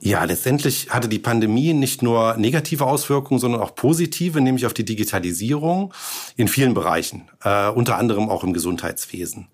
Ja, 0.00 0.22
letztendlich 0.24 0.90
hatte 0.90 1.08
die 1.08 1.18
Pandemie 1.18 1.72
nicht 1.72 2.02
nur 2.02 2.36
negative 2.36 2.84
Auswirkungen, 2.84 3.40
sondern 3.40 3.62
auch 3.62 3.74
positive, 3.74 4.40
nämlich 4.40 4.66
auf 4.66 4.74
die 4.74 4.84
Digitalisierung 4.84 5.94
in 6.36 6.46
vielen 6.46 6.74
Bereichen, 6.74 7.30
äh, 7.42 7.70
unter 7.70 7.96
anderem 7.96 8.28
auch 8.28 8.44
im 8.44 8.52
Gesundheitswesen. 8.52 9.48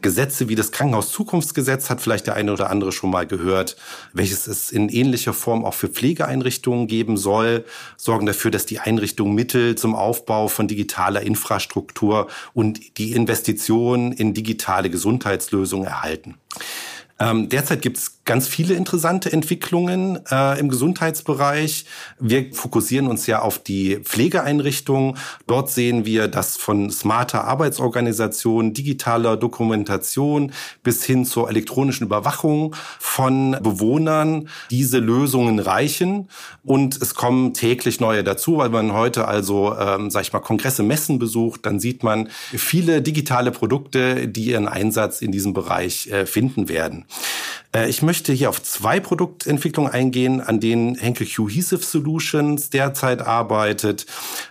Gesetze 0.00 0.48
wie 0.48 0.56
das 0.56 0.72
Krankenhauszukunftsgesetz 0.72 1.88
hat 1.88 2.00
vielleicht 2.00 2.26
der 2.26 2.34
eine 2.34 2.52
oder 2.52 2.68
andere 2.68 2.90
schon 2.90 3.10
mal 3.10 3.28
gehört, 3.28 3.76
welches 4.12 4.48
es 4.48 4.70
in 4.70 4.88
ähnlicher 4.88 5.32
Form 5.32 5.64
auch 5.64 5.74
für 5.74 5.88
Pflegeeinrichtungen 5.88 6.88
geben 6.88 7.16
soll, 7.16 7.64
sorgen 7.96 8.26
dafür, 8.26 8.50
dass 8.50 8.66
die 8.66 8.80
Einrichtungen 8.80 9.36
Mittel 9.36 9.76
zum 9.76 9.94
Aufbau 9.94 10.48
von 10.48 10.66
digitaler 10.66 11.22
Infrastruktur 11.22 12.26
und 12.54 12.98
die 12.98 13.12
Investitionen 13.12 14.10
in 14.10 14.34
digitale 14.34 14.90
Gesundheitslösungen 14.90 15.86
erhalten. 15.86 16.38
Ähm, 17.22 17.48
derzeit 17.48 17.82
gibt 17.82 17.98
es 17.98 18.21
ganz 18.24 18.46
viele 18.46 18.74
interessante 18.74 19.32
Entwicklungen 19.32 20.20
äh, 20.30 20.58
im 20.60 20.68
Gesundheitsbereich. 20.68 21.86
Wir 22.20 22.52
fokussieren 22.52 23.08
uns 23.08 23.26
ja 23.26 23.42
auf 23.42 23.58
die 23.58 23.96
Pflegeeinrichtungen. 23.96 25.18
Dort 25.46 25.70
sehen 25.70 26.04
wir, 26.04 26.28
dass 26.28 26.56
von 26.56 26.90
smarter 26.90 27.44
Arbeitsorganisation, 27.44 28.74
digitaler 28.74 29.36
Dokumentation 29.36 30.52
bis 30.82 31.04
hin 31.04 31.24
zur 31.24 31.48
elektronischen 31.48 32.06
Überwachung 32.06 32.76
von 32.98 33.56
Bewohnern 33.60 34.48
diese 34.70 34.98
Lösungen 34.98 35.58
reichen. 35.58 36.28
Und 36.62 37.00
es 37.02 37.14
kommen 37.14 37.54
täglich 37.54 37.98
neue 37.98 38.22
dazu, 38.22 38.58
weil 38.58 38.70
man 38.70 38.92
heute 38.92 39.26
also, 39.26 39.76
ähm, 39.76 40.10
sag 40.10 40.22
ich 40.22 40.32
mal, 40.32 40.40
Kongresse, 40.40 40.84
Messen 40.84 41.18
besucht, 41.18 41.66
dann 41.66 41.80
sieht 41.80 42.04
man 42.04 42.28
viele 42.52 43.02
digitale 43.02 43.50
Produkte, 43.50 44.28
die 44.28 44.50
ihren 44.50 44.68
Einsatz 44.68 45.22
in 45.22 45.32
diesem 45.32 45.52
Bereich 45.54 46.06
äh, 46.08 46.26
finden 46.26 46.68
werden. 46.68 47.04
Äh, 47.74 47.88
ich 47.88 48.02
möchte 48.02 48.32
hier 48.32 48.48
auf 48.48 48.62
zwei 48.62 49.00
Produktentwicklungen 49.00 49.92
eingehen, 49.92 50.40
an 50.40 50.60
denen 50.60 50.94
Henkel 50.94 51.26
Cohesive 51.26 51.82
Solutions 51.82 52.70
derzeit 52.70 53.22
arbeitet. 53.22 54.06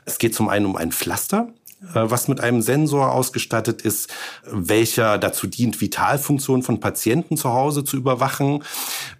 Es 0.05 0.17
geht 0.17 0.35
zum 0.35 0.49
einen 0.49 0.65
um 0.65 0.75
ein 0.75 0.91
Pflaster. 0.91 1.53
Äh, 1.81 2.11
was 2.11 2.27
mit 2.27 2.41
einem 2.41 2.61
Sensor 2.61 3.11
ausgestattet 3.11 3.81
ist, 3.81 4.09
welcher 4.45 5.17
dazu 5.17 5.47
dient, 5.47 5.81
Vitalfunktionen 5.81 6.61
von 6.61 6.79
Patienten 6.79 7.37
zu 7.37 7.53
Hause 7.53 7.83
zu 7.83 7.97
überwachen. 7.97 8.63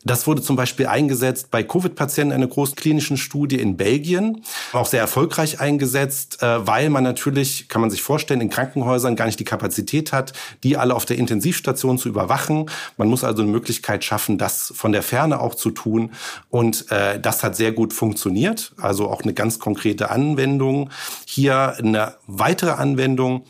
Das 0.03 0.27
wurde 0.27 0.43
zum 0.43 0.55
Beispiel 0.55 0.85
eingesetzt 0.85 1.49
bei 1.49 1.63
Covid-Patienten 1.63 2.33
einer 2.33 2.47
großen 2.47 2.75
klinischen 2.75 3.17
Studie 3.17 3.59
in 3.59 3.77
Belgien, 3.77 4.43
auch 4.73 4.85
sehr 4.85 4.99
erfolgreich 4.99 5.59
eingesetzt, 5.59 6.43
äh, 6.43 6.67
weil 6.67 6.91
man 6.91 7.03
natürlich, 7.03 7.67
kann 7.67 7.81
man 7.81 7.89
sich 7.89 8.03
vorstellen, 8.03 8.41
in 8.41 8.49
Krankenhäusern 8.51 9.15
gar 9.15 9.25
nicht 9.25 9.39
die 9.39 9.45
Kapazität 9.45 10.13
hat, 10.13 10.33
die 10.63 10.77
alle 10.77 10.93
auf 10.93 11.05
der 11.05 11.17
Intensivstation 11.17 11.97
zu 11.97 12.09
überwachen. 12.09 12.69
Man 12.97 13.07
muss 13.07 13.23
also 13.23 13.41
eine 13.41 13.51
Möglichkeit 13.51 14.03
schaffen, 14.03 14.37
das 14.37 14.71
von 14.75 14.91
der 14.91 15.01
Ferne 15.01 15.39
auch 15.39 15.55
zu 15.55 15.71
tun. 15.71 16.11
Und 16.49 16.91
äh, 16.91 17.19
das 17.19 17.43
hat 17.43 17.55
sehr 17.55 17.71
gut 17.71 17.91
funktioniert. 17.91 18.73
Also 18.77 19.09
auch 19.09 19.23
eine 19.23 19.33
ganz 19.33 19.57
konkrete 19.57 20.11
Anwendung. 20.11 20.91
Hier 21.25 21.75
eine 21.77 22.13
Anwendung 22.59 23.43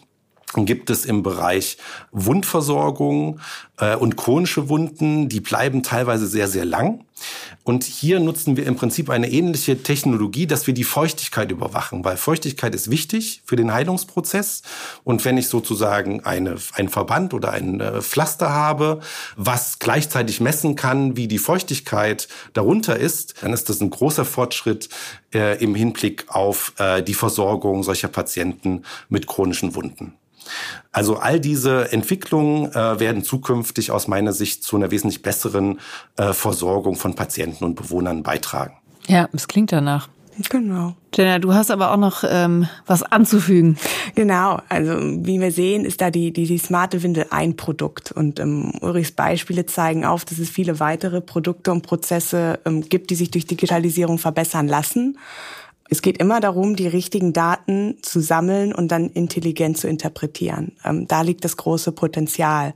gibt 0.54 0.90
es 0.90 1.06
im 1.06 1.24
Bereich 1.24 1.78
Wundversorgung 2.12 3.40
äh, 3.78 3.96
und 3.96 4.18
chronische 4.18 4.70
Wunden, 4.70 5.30
die 5.30 5.40
bleiben 5.40 5.84
teilweise 5.84 6.28
sehr, 6.28 6.48
sehr 6.48 6.66
lang. 6.66 7.06
Und 7.64 7.84
hier 7.84 8.20
nutzen 8.20 8.58
wir 8.58 8.66
im 8.66 8.76
Prinzip 8.76 9.10
eine 9.10 9.30
ähnliche 9.30 9.84
Technologie, 9.84 10.48
dass 10.48 10.66
wir 10.66 10.74
die 10.74 10.84
Feuchtigkeit 10.84 11.52
überwachen, 11.52 12.04
weil 12.04 12.18
Feuchtigkeit 12.18 12.74
ist 12.74 12.90
wichtig 12.90 13.44
für 13.46 13.56
den 13.56 13.72
Heilungsprozess. 13.72 14.64
Und 15.04 15.24
wenn 15.26 15.38
ich 15.38 15.48
sozusagen 15.48 16.26
eine, 16.26 16.56
ein 16.74 16.90
Verband 16.90 17.34
oder 17.34 17.52
ein 17.52 17.80
äh, 17.80 18.02
Pflaster 18.02 18.50
habe, 18.50 19.02
was 19.36 19.78
gleichzeitig 19.78 20.42
messen 20.42 20.76
kann, 20.76 21.16
wie 21.16 21.28
die 21.28 21.38
Feuchtigkeit 21.38 22.28
darunter 22.54 22.98
ist, 22.98 23.36
dann 23.42 23.54
ist 23.54 23.70
das 23.70 23.80
ein 23.80 23.92
großer 23.92 24.26
Fortschritt 24.26 24.90
äh, 25.34 25.64
im 25.64 25.76
Hinblick 25.76 26.26
auf 26.30 26.74
äh, 26.80 27.04
die 27.04 27.14
Versorgung 27.14 27.84
solcher 27.84 28.08
Patienten 28.08 28.84
mit 29.10 29.28
chronischen 29.28 29.76
Wunden. 29.76 30.16
Also 30.92 31.18
all 31.18 31.40
diese 31.40 31.92
Entwicklungen 31.92 32.72
äh, 32.72 33.00
werden 33.00 33.24
zukünftig 33.24 33.92
aus 33.92 34.08
meiner 34.08 34.34
Sicht 34.34 34.64
zu 34.64 34.76
einer 34.76 34.92
wesentlich 34.92 35.22
besseren 35.22 35.80
äh, 36.18 36.34
Versorgung 36.34 36.96
von 36.96 37.16
Patienten 37.16 37.64
und 37.64 37.76
Bewohnern 37.76 38.24
beitragen. 38.24 38.74
Ja, 39.08 39.30
es 39.34 39.48
klingt 39.48 39.72
danach. 39.72 40.10
Genau. 40.50 40.96
Jenna, 41.14 41.40
du 41.40 41.54
hast 41.54 41.72
aber 41.72 41.92
auch 41.92 41.98
noch 41.98 42.24
ähm, 42.28 42.68
was 42.86 43.04
anzufügen. 43.04 43.78
Genau, 44.16 44.60
also 44.70 44.94
wie 45.00 45.40
wir 45.40 45.52
sehen, 45.52 45.84
ist 45.84 46.02
da 46.02 46.10
die, 46.10 46.32
die, 46.32 46.46
die 46.46 46.58
smarte 46.58 47.04
Windel 47.04 47.28
ein 47.32 47.58
Produkt. 47.58 48.12
Und 48.12 48.40
ähm, 48.40 48.74
Ulrichs 48.82 49.12
Beispiele 49.12 49.66
zeigen 49.66 50.06
auf, 50.06 50.26
dass 50.26 50.40
es 50.40 50.50
viele 50.50 50.80
weitere 50.80 51.22
Produkte 51.22 51.72
und 51.72 51.82
Prozesse 51.82 52.60
ähm, 52.66 52.88
gibt, 52.88 53.10
die 53.10 53.16
sich 53.16 53.30
durch 53.30 53.46
Digitalisierung 53.46 54.18
verbessern 54.18 54.68
lassen. 54.68 55.18
Es 55.94 56.02
geht 56.02 56.20
immer 56.20 56.40
darum, 56.40 56.78
die 56.78 56.88
richtigen 56.88 57.34
Daten 57.34 57.98
zu 58.02 58.22
sammeln 58.22 58.74
und 58.74 58.94
dann 58.94 59.10
intelligent 59.10 59.78
zu 59.78 59.90
interpretieren. 59.90 60.78
Ähm, 60.86 61.06
da 61.06 61.22
liegt 61.22 61.44
das 61.44 61.58
große 61.58 61.92
Potenzial. 61.92 62.74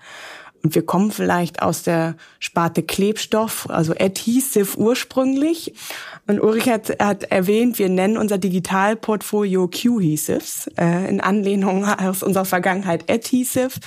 Und 0.61 0.75
wir 0.75 0.85
kommen 0.85 1.11
vielleicht 1.11 1.61
aus 1.61 1.83
der 1.83 2.17
Sparte 2.39 2.83
Klebstoff, 2.83 3.69
also 3.69 3.93
Adhesive 3.93 4.77
ursprünglich. 4.77 5.73
Und 6.27 6.41
Ulrich 6.41 6.67
hat, 6.67 6.99
hat 6.99 7.23
erwähnt, 7.23 7.79
wir 7.79 7.87
nennen 7.87 8.17
unser 8.17 8.37
Digitalportfolio 8.37 9.69
Q-Hesives, 9.69 10.69
äh, 10.77 11.07
in 11.07 11.21
Anlehnung 11.21 11.85
aus 11.85 12.21
unserer 12.21 12.45
Vergangenheit 12.45 13.09
Adhesive. 13.09 13.79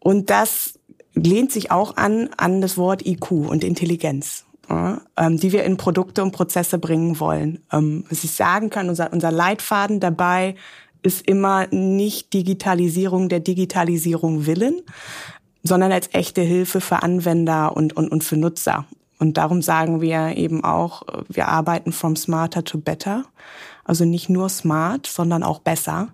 Und 0.00 0.28
das 0.28 0.78
lehnt 1.14 1.50
sich 1.50 1.70
auch 1.70 1.96
an, 1.96 2.28
an 2.36 2.60
das 2.60 2.76
Wort 2.76 3.06
IQ 3.06 3.30
und 3.30 3.64
Intelligenz 3.64 4.45
die 4.68 5.52
wir 5.52 5.64
in 5.64 5.76
Produkte 5.76 6.22
und 6.22 6.32
Prozesse 6.32 6.78
bringen 6.78 7.20
wollen. 7.20 7.64
Ähm, 7.72 8.04
was 8.08 8.24
ich 8.24 8.32
sagen 8.32 8.70
kann, 8.70 8.88
unser, 8.88 9.12
unser 9.12 9.30
Leitfaden 9.30 10.00
dabei 10.00 10.56
ist 11.02 11.26
immer 11.26 11.66
nicht 11.68 12.32
Digitalisierung 12.32 13.28
der 13.28 13.40
Digitalisierung 13.40 14.46
willen, 14.46 14.80
sondern 15.62 15.92
als 15.92 16.08
echte 16.12 16.42
Hilfe 16.42 16.80
für 16.80 17.02
Anwender 17.02 17.76
und, 17.76 17.96
und, 17.96 18.08
und 18.08 18.24
für 18.24 18.36
Nutzer. 18.36 18.86
Und 19.18 19.36
darum 19.36 19.62
sagen 19.62 20.00
wir 20.00 20.36
eben 20.36 20.64
auch, 20.64 21.02
wir 21.28 21.48
arbeiten 21.48 21.92
from 21.92 22.16
smarter 22.16 22.64
to 22.64 22.78
better. 22.78 23.24
Also 23.84 24.04
nicht 24.04 24.28
nur 24.28 24.48
smart, 24.48 25.06
sondern 25.06 25.42
auch 25.42 25.60
besser. 25.60 26.08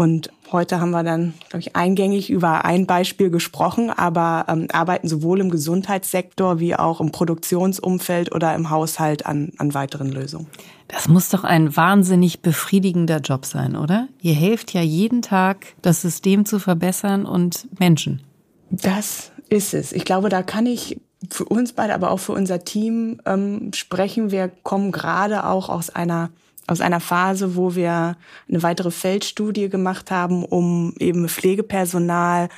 Und 0.00 0.30
heute 0.50 0.80
haben 0.80 0.92
wir 0.92 1.02
dann, 1.02 1.34
glaube 1.50 1.60
ich, 1.60 1.76
eingängig 1.76 2.30
über 2.30 2.64
ein 2.64 2.86
Beispiel 2.86 3.28
gesprochen, 3.28 3.90
aber 3.90 4.46
ähm, 4.48 4.66
arbeiten 4.72 5.08
sowohl 5.08 5.40
im 5.40 5.50
Gesundheitssektor 5.50 6.58
wie 6.58 6.74
auch 6.74 7.02
im 7.02 7.12
Produktionsumfeld 7.12 8.34
oder 8.34 8.54
im 8.54 8.70
Haushalt 8.70 9.26
an, 9.26 9.52
an 9.58 9.74
weiteren 9.74 10.10
Lösungen. 10.10 10.46
Das 10.88 11.06
muss 11.06 11.28
doch 11.28 11.44
ein 11.44 11.76
wahnsinnig 11.76 12.40
befriedigender 12.40 13.18
Job 13.18 13.44
sein, 13.44 13.76
oder? 13.76 14.08
Ihr 14.22 14.32
helft 14.32 14.72
ja 14.72 14.80
jeden 14.80 15.20
Tag, 15.20 15.66
das 15.82 16.00
System 16.00 16.46
zu 16.46 16.60
verbessern 16.60 17.26
und 17.26 17.68
Menschen. 17.78 18.22
Das 18.70 19.32
Ist 19.50 19.74
es. 19.74 19.92
Ich 19.92 20.06
glaube, 20.06 20.30
da 20.30 20.42
kann 20.42 20.64
ich 20.64 20.98
für 21.30 21.44
uns 21.44 21.74
beide, 21.74 21.92
aber 21.92 22.10
auch 22.10 22.20
für 22.20 22.32
unser 22.32 22.64
Team 22.64 23.20
ähm, 23.26 23.72
sprechen. 23.74 24.30
Wir 24.30 24.48
kommen 24.48 24.92
gerade 24.92 25.44
auch 25.44 25.68
aus 25.68 25.90
einer 25.90 26.30
aus 26.70 26.80
einer 26.80 27.00
Phase, 27.00 27.56
wo 27.56 27.74
wir 27.74 28.16
eine 28.48 28.62
weitere 28.62 28.92
Feldstudie 28.92 29.68
gemacht 29.68 30.10
haben, 30.12 30.44
um 30.44 30.94
eben 31.00 31.28
Pflegepersonal 31.28 32.48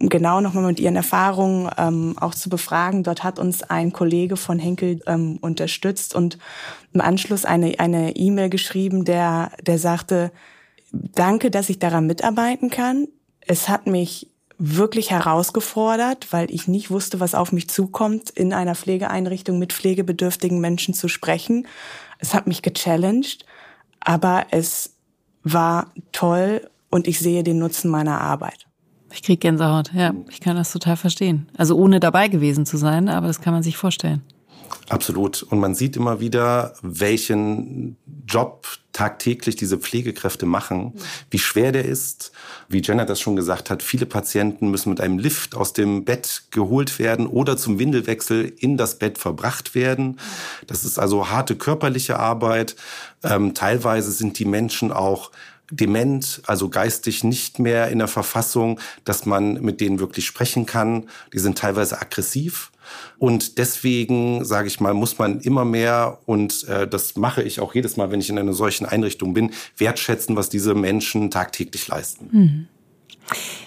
genau 0.00 0.42
nochmal 0.42 0.64
mit 0.64 0.80
ihren 0.80 0.96
Erfahrungen 0.96 1.70
ähm, 1.78 2.14
auch 2.20 2.34
zu 2.34 2.50
befragen. 2.50 3.04
Dort 3.04 3.24
hat 3.24 3.38
uns 3.38 3.62
ein 3.62 3.92
Kollege 3.92 4.36
von 4.36 4.58
Henkel 4.58 5.00
ähm, 5.06 5.38
unterstützt 5.40 6.14
und 6.14 6.38
im 6.92 7.00
Anschluss 7.00 7.46
eine 7.46 7.78
eine 7.78 8.14
E-Mail 8.16 8.50
geschrieben, 8.50 9.06
der 9.06 9.52
der 9.66 9.78
sagte, 9.78 10.30
danke, 10.92 11.50
dass 11.50 11.70
ich 11.70 11.78
daran 11.78 12.06
mitarbeiten 12.06 12.68
kann. 12.68 13.08
Es 13.40 13.68
hat 13.70 13.86
mich 13.86 14.28
wirklich 14.58 15.10
herausgefordert, 15.10 16.32
weil 16.32 16.50
ich 16.50 16.68
nicht 16.68 16.90
wusste, 16.90 17.18
was 17.18 17.34
auf 17.34 17.50
mich 17.50 17.68
zukommt, 17.68 18.30
in 18.30 18.52
einer 18.52 18.74
Pflegeeinrichtung 18.74 19.58
mit 19.58 19.72
pflegebedürftigen 19.72 20.60
Menschen 20.60 20.94
zu 20.94 21.08
sprechen. 21.08 21.66
Es 22.18 22.34
hat 22.34 22.46
mich 22.46 22.62
gechallenged, 22.62 23.44
aber 24.04 24.46
es 24.50 24.96
war 25.42 25.92
toll 26.12 26.68
und 26.90 27.08
ich 27.08 27.18
sehe 27.18 27.42
den 27.42 27.58
Nutzen 27.58 27.90
meiner 27.90 28.20
Arbeit. 28.20 28.66
Ich 29.12 29.22
krieg 29.22 29.40
Gänsehaut, 29.40 29.92
ja, 29.94 30.12
ich 30.28 30.40
kann 30.40 30.56
das 30.56 30.72
total 30.72 30.96
verstehen. 30.96 31.48
Also 31.56 31.76
ohne 31.76 32.00
dabei 32.00 32.28
gewesen 32.28 32.66
zu 32.66 32.76
sein, 32.76 33.08
aber 33.08 33.28
das 33.28 33.40
kann 33.40 33.54
man 33.54 33.62
sich 33.62 33.76
vorstellen. 33.76 34.22
Absolut. 34.88 35.42
Und 35.42 35.60
man 35.60 35.74
sieht 35.74 35.96
immer 35.96 36.20
wieder, 36.20 36.74
welchen 36.82 37.96
Job 38.26 38.66
tagtäglich 38.92 39.56
diese 39.56 39.78
Pflegekräfte 39.78 40.46
machen, 40.46 40.92
wie 41.30 41.38
schwer 41.38 41.72
der 41.72 41.84
ist. 41.84 42.32
Wie 42.68 42.80
Jenna 42.80 43.04
das 43.04 43.20
schon 43.20 43.34
gesagt 43.34 43.70
hat, 43.70 43.82
viele 43.82 44.06
Patienten 44.06 44.70
müssen 44.70 44.90
mit 44.90 45.00
einem 45.00 45.18
Lift 45.18 45.54
aus 45.54 45.72
dem 45.72 46.04
Bett 46.04 46.44
geholt 46.50 46.98
werden 46.98 47.26
oder 47.26 47.56
zum 47.56 47.78
Windelwechsel 47.78 48.52
in 48.58 48.76
das 48.76 48.98
Bett 48.98 49.18
verbracht 49.18 49.74
werden. 49.74 50.20
Das 50.66 50.84
ist 50.84 50.98
also 50.98 51.28
harte 51.28 51.56
körperliche 51.56 52.18
Arbeit. 52.18 52.76
Ähm, 53.22 53.54
teilweise 53.54 54.12
sind 54.12 54.38
die 54.38 54.44
Menschen 54.44 54.92
auch 54.92 55.30
dement, 55.70 56.42
also 56.46 56.68
geistig 56.68 57.24
nicht 57.24 57.58
mehr 57.58 57.88
in 57.88 57.98
der 57.98 58.08
Verfassung, 58.08 58.78
dass 59.04 59.26
man 59.26 59.54
mit 59.54 59.80
denen 59.80 59.98
wirklich 59.98 60.26
sprechen 60.26 60.66
kann. 60.66 61.08
Die 61.32 61.38
sind 61.38 61.58
teilweise 61.58 62.00
aggressiv. 62.00 62.70
Und 63.18 63.58
deswegen, 63.58 64.44
sage 64.44 64.68
ich 64.68 64.80
mal, 64.80 64.94
muss 64.94 65.18
man 65.18 65.40
immer 65.40 65.64
mehr, 65.64 66.18
und 66.26 66.66
äh, 66.68 66.86
das 66.86 67.16
mache 67.16 67.42
ich 67.42 67.60
auch 67.60 67.74
jedes 67.74 67.96
Mal, 67.96 68.10
wenn 68.10 68.20
ich 68.20 68.30
in 68.30 68.38
einer 68.38 68.52
solchen 68.52 68.86
Einrichtung 68.86 69.34
bin, 69.34 69.50
wertschätzen, 69.76 70.36
was 70.36 70.48
diese 70.48 70.74
Menschen 70.74 71.30
tagtäglich 71.30 71.88
leisten. 71.88 72.28
Mhm. 72.32 72.68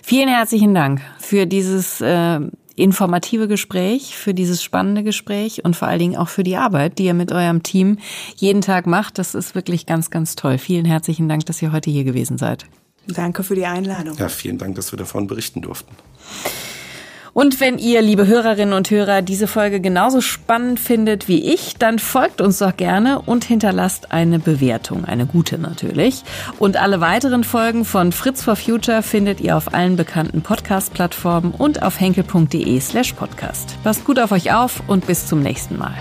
Vielen 0.03 0.29
herzlichen 0.29 0.73
Dank 0.73 1.01
für 1.19 1.47
dieses 1.47 1.99
äh, 2.01 2.39
informative 2.75 3.47
Gespräch, 3.47 4.15
für 4.15 4.33
dieses 4.33 4.63
spannende 4.63 5.03
Gespräch 5.03 5.65
und 5.65 5.75
vor 5.75 5.87
allen 5.87 5.99
Dingen 5.99 6.15
auch 6.15 6.29
für 6.29 6.43
die 6.43 6.55
Arbeit, 6.55 6.99
die 6.99 7.05
ihr 7.05 7.15
mit 7.15 7.31
eurem 7.31 7.63
Team 7.63 7.97
jeden 8.35 8.61
Tag 8.61 8.85
macht. 8.85 9.17
Das 9.17 9.35
ist 9.35 9.55
wirklich 9.55 9.85
ganz, 9.87 10.11
ganz 10.11 10.35
toll. 10.35 10.57
Vielen 10.59 10.85
herzlichen 10.85 11.27
Dank, 11.27 11.45
dass 11.47 11.61
ihr 11.61 11.71
heute 11.71 11.89
hier 11.89 12.03
gewesen 12.03 12.37
seid. 12.37 12.65
Danke 13.07 13.43
für 13.43 13.55
die 13.55 13.65
Einladung. 13.65 14.15
Ja, 14.17 14.29
vielen 14.29 14.57
Dank, 14.57 14.75
dass 14.75 14.91
wir 14.91 14.97
davon 14.97 15.27
berichten 15.27 15.61
durften. 15.61 15.95
Und 17.37 17.59
wenn 17.59 17.77
ihr, 17.77 18.01
liebe 18.01 18.25
Hörerinnen 18.25 18.73
und 18.73 18.89
Hörer, 18.89 19.21
diese 19.21 19.45
Folge 19.45 19.79
genauso 19.79 20.21
spannend 20.21 20.79
findet 20.79 21.27
wie 21.27 21.53
ich, 21.53 21.75
dann 21.77 21.99
folgt 21.99 22.41
uns 22.41 22.57
doch 22.57 22.75
gerne 22.75 23.21
und 23.21 23.43
hinterlasst 23.43 24.11
eine 24.11 24.39
Bewertung, 24.39 25.05
eine 25.05 25.27
gute 25.27 25.59
natürlich. 25.59 26.23
Und 26.57 26.77
alle 26.77 26.99
weiteren 26.99 27.43
Folgen 27.43 27.85
von 27.85 28.11
Fritz 28.11 28.41
for 28.41 28.55
Future 28.55 29.03
findet 29.03 29.39
ihr 29.39 29.55
auf 29.55 29.71
allen 29.75 29.97
bekannten 29.97 30.41
Podcast-Plattformen 30.41 31.51
und 31.51 31.83
auf 31.83 31.99
henkel.de 31.99 32.79
slash 32.79 33.13
podcast. 33.13 33.77
Passt 33.83 34.03
gut 34.03 34.17
auf 34.17 34.31
euch 34.31 34.51
auf 34.51 34.81
und 34.87 35.05
bis 35.05 35.27
zum 35.27 35.43
nächsten 35.43 35.77
Mal. 35.77 35.93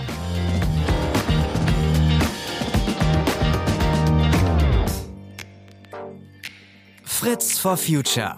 Fritz 7.03 7.59
for 7.59 7.77
Future 7.77 8.37